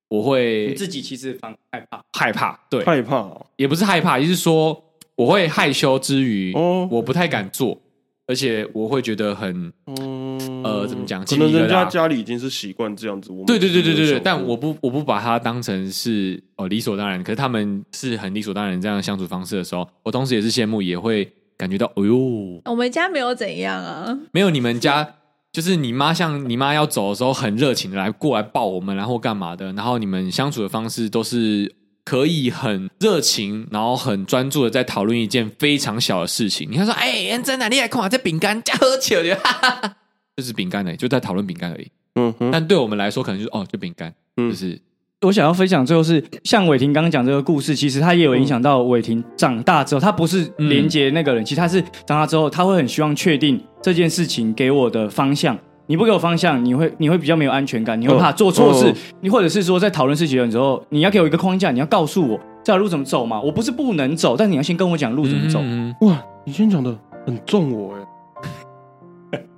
[0.10, 3.48] 我你会自己其实反害怕，害怕，对，害怕哦。
[3.56, 4.80] 也不是害怕，也就是说
[5.16, 6.88] 我会害羞之余，哦。
[6.92, 7.82] 我不太敢做，
[8.28, 10.25] 而且我会觉得很嗯
[10.66, 13.32] 呃怎么讲可能人家家里已经是习惯这样子。
[13.32, 25.16] 我们对对对对对对，但我不我不把它当成是哦理所当然，可是他们是很理所当然这样的相处方式的时候，我同时也是羡慕，也会感觉到，哎呦，我们家没有怎样啊，没有你们家。
[25.56, 29.72] 就是你妈像你妈要走的时候很热情的来过来抱我们，然后干嘛的？
[29.72, 36.70] 然后你们相处的方式都是可以很热情，然后很专注的在讨论一件非常小的事情。
[36.70, 39.96] 你看说，哎、欸，真的，你来看我这饼干加喝酒的，哈哈哈，
[40.38, 41.88] 就是饼干而已，就在讨论饼干而已。
[42.16, 44.80] 嗯哼，但对我们来说，可能就是哦，就饼干，嗯就是
[45.22, 55.58] 我想要分享最后是，像伟霆刚刚讲这个故事，其实他也有影响到伟霆长大之后，他不是连接那个人，其实他是长大之后，他会很希望确定这件事情给我的方向。
[55.88, 63.40] 你不给我方向，你会你会比较没有安全感，你会怕做错事，哦哦你或者是说在讨论事情的时候，你要给我一个框架，你要告诉我这条路怎么走嘛。
[63.40, 65.60] 我不是不能走，但你要先跟我讲路怎么走。
[65.62, 68.15] 嗯哇，你今天讲的很重我哎。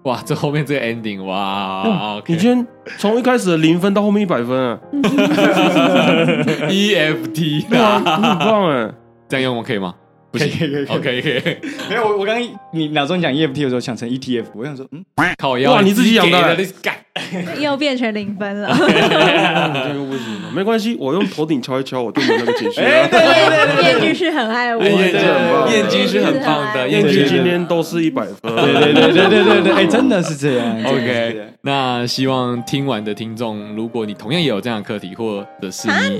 [0.08, 2.66] 哇， 这后面这个 ending，哇你今天
[2.98, 4.80] 从一开始的零分到后面一百分啊，
[6.70, 8.90] EFT 对啊，啊，你很棒哎。
[9.30, 9.94] 这样用我可以吗？
[10.38, 10.58] 不行。
[11.02, 11.32] 可以可以。
[11.32, 11.58] 可以可以，
[11.90, 15.04] 没有，我我刚刚你脑中讲 EFT 的时候想成 ETF，我想说，嗯，
[15.38, 16.58] 靠腰，哇你自己养的。
[17.60, 18.70] 又变成零分了。
[18.70, 23.08] 你 这个不行了，没关系，我用头顶敲一敲，我就没有那个情绪哎，了。
[23.10, 30.76] 对对对对燕君是很爱我哎燕的，君燕君是很棒的燕君燕君今天都是一百分，对对对对对对对，哎，真的是这样。
[30.76, 31.42] 真的是这样。
[31.42, 36.20] OK，那希望听完的听众，如果你同样也有这样的课题，或者是啊，你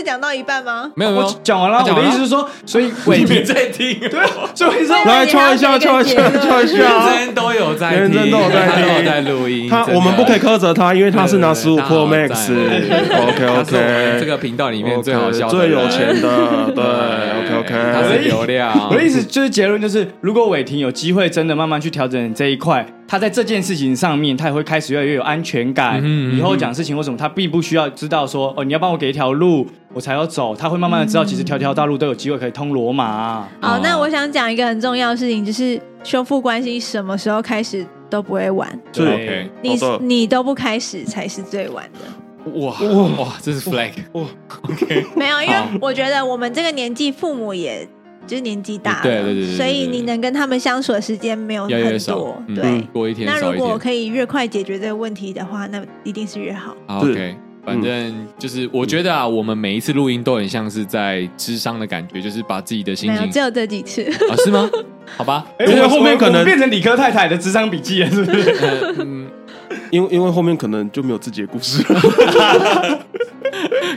[0.00, 0.90] 是讲到一半吗？
[0.96, 7.14] 没有没有讲完了，我的意思是说，所以伟你霆在听，对，所以说来敲一下，敲一下，敲一认下。
[7.14, 9.68] 真都有在听，认真都有在听他都有在录音。
[9.68, 12.50] 他我们不可以苛责他，因为他是拿十五 Pro Max。
[12.50, 17.74] OK OK，这个频道里面最好笑的最有钱的，对，OK OK。
[17.92, 18.88] 他是流量。
[18.90, 25.98] 我的意思就是结论就是，如果伟霆有机会真的慢慢去调整这一块，他在这件事情上面，他也会开始越来越有安全感。
[25.98, 30.54] 嗯哼嗯哼以后讲事情为什么他并不需要知道说哦，你要帮我给一条路，我才要走。
[30.54, 33.48] 他会慢慢的知道，其实条条大路都有机会可以通罗马。
[33.60, 39.76] 好，哦那我想讲一个很重要的事情，就是修复关系什么时候开始都不会晚，是 OK，你
[40.06, 42.50] 你都不开始才是最晚的。
[42.60, 43.90] 哇哇哇，这是 flag。
[44.12, 44.22] 哇
[44.62, 47.86] ，OK 没有，因为我觉得我们这个年纪，父母也
[48.30, 52.80] 就是年纪大了，对对对对对所以你能跟他们相处的时间没有很越越少多，，嗯对。
[52.92, 53.76] 过一天那如果。
[53.76, 56.76] 可以越快解决这个问题的话，那一定是越好。
[56.86, 64.02] 好是 OK，反正就是我觉得啊，我们每一次录音都很像是在智商的感觉，就是把自己的心没有，情只有这几次。
[64.30, 64.68] 啊，是吗？
[65.16, 68.50] 好吧，哎因为后面可能变成理科太太的智商笔记了，是不是？
[68.62, 69.28] 呃嗯，
[69.90, 72.00] 因为因为后面可能就没有自己的故事了。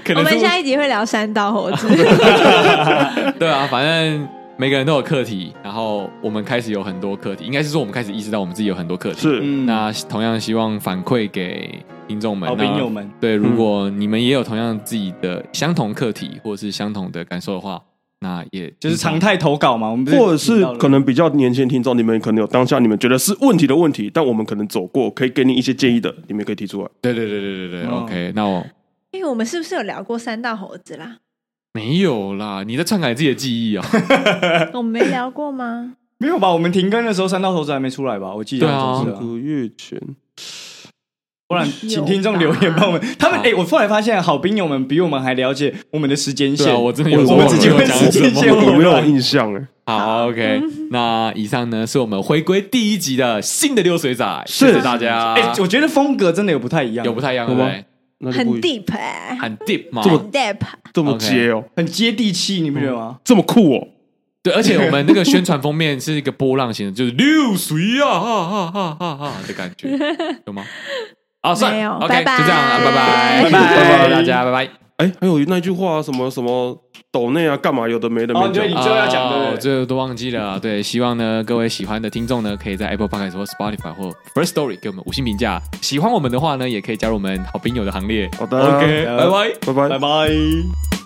[0.03, 1.87] 可能是我们下一集会聊三道猴子。
[3.39, 9.19] 对啊，反正每个人都有课题，然后我们开始有很多课题，应该是说我们开始意识到我们自己有很多课题。
[9.21, 17.81] 是，嗯那同样希望反馈给听众们、好朋友们对，如果你们也有同样自己的相同课题或者是相同的感受的话，
[18.19, 26.89] 那也就是常态投稿嘛，我们不或者是到了可能比较年轻的听众，你们可能有当下你们觉得是问题的问题，但我们可能走过，可以给你一些建议的，你们也可以提出来。
[27.01, 28.63] 对对对对对对、哦 o k 那我
[29.11, 31.17] 因为我们是不是有聊过三道猴子啦？
[31.73, 33.83] 没有啦，你在篡改自己的记忆啊？
[34.73, 35.93] 我们没聊过吗？
[36.19, 36.53] 没有吧？
[36.53, 38.33] 我们停更的时候，三道头子还没出来吧？
[38.33, 39.99] 我记得对啊个月前，
[41.47, 43.01] 不然请听众留言帮我们。
[43.17, 46.79] 他们哎，我后来发现，好兵友们比我们还了解我们的时间线。
[46.79, 49.67] 我真的有，我们自己会时间线，我没有印象哎。
[49.85, 55.33] 好，OK，那以上呢是我们回归第一集的新的溜水仔，是谢谢大家。
[55.33, 57.83] 哎，我觉得风格真的有不太一样，有不太一样，对不对？
[58.31, 60.57] 很 deep 哎，很 deep 嘛，这么 deep，
[60.93, 63.17] 这么接哦，很接地气，你不觉得吗？
[63.23, 63.87] 这么酷哦。
[64.41, 69.89] 对，而且我们 那个宣传封面是一个波浪形的，就是六水啊，哈哈哈哈哈的感觉，
[70.45, 70.65] 有吗？
[71.41, 74.69] 啊，算了，OK，就这样了，拜拜，拜拜，大家，拜拜。
[74.97, 76.77] 哎，还有那句话，什么什么
[77.13, 80.57] 抖内啊，干嘛有的没的没你最后要讲的，我最后都忘记了。
[80.59, 85.61] 对，希望呢各位喜欢的听众呢，可以在 Apple Podcast 或 Spotify 或 First Story 给我们五星评价。
[85.79, 88.27] 喜欢我们的话呢，也可以加入我们好朋友的行列。
[88.39, 91.02] 好的，OK，拜拜，拜拜，拜拜。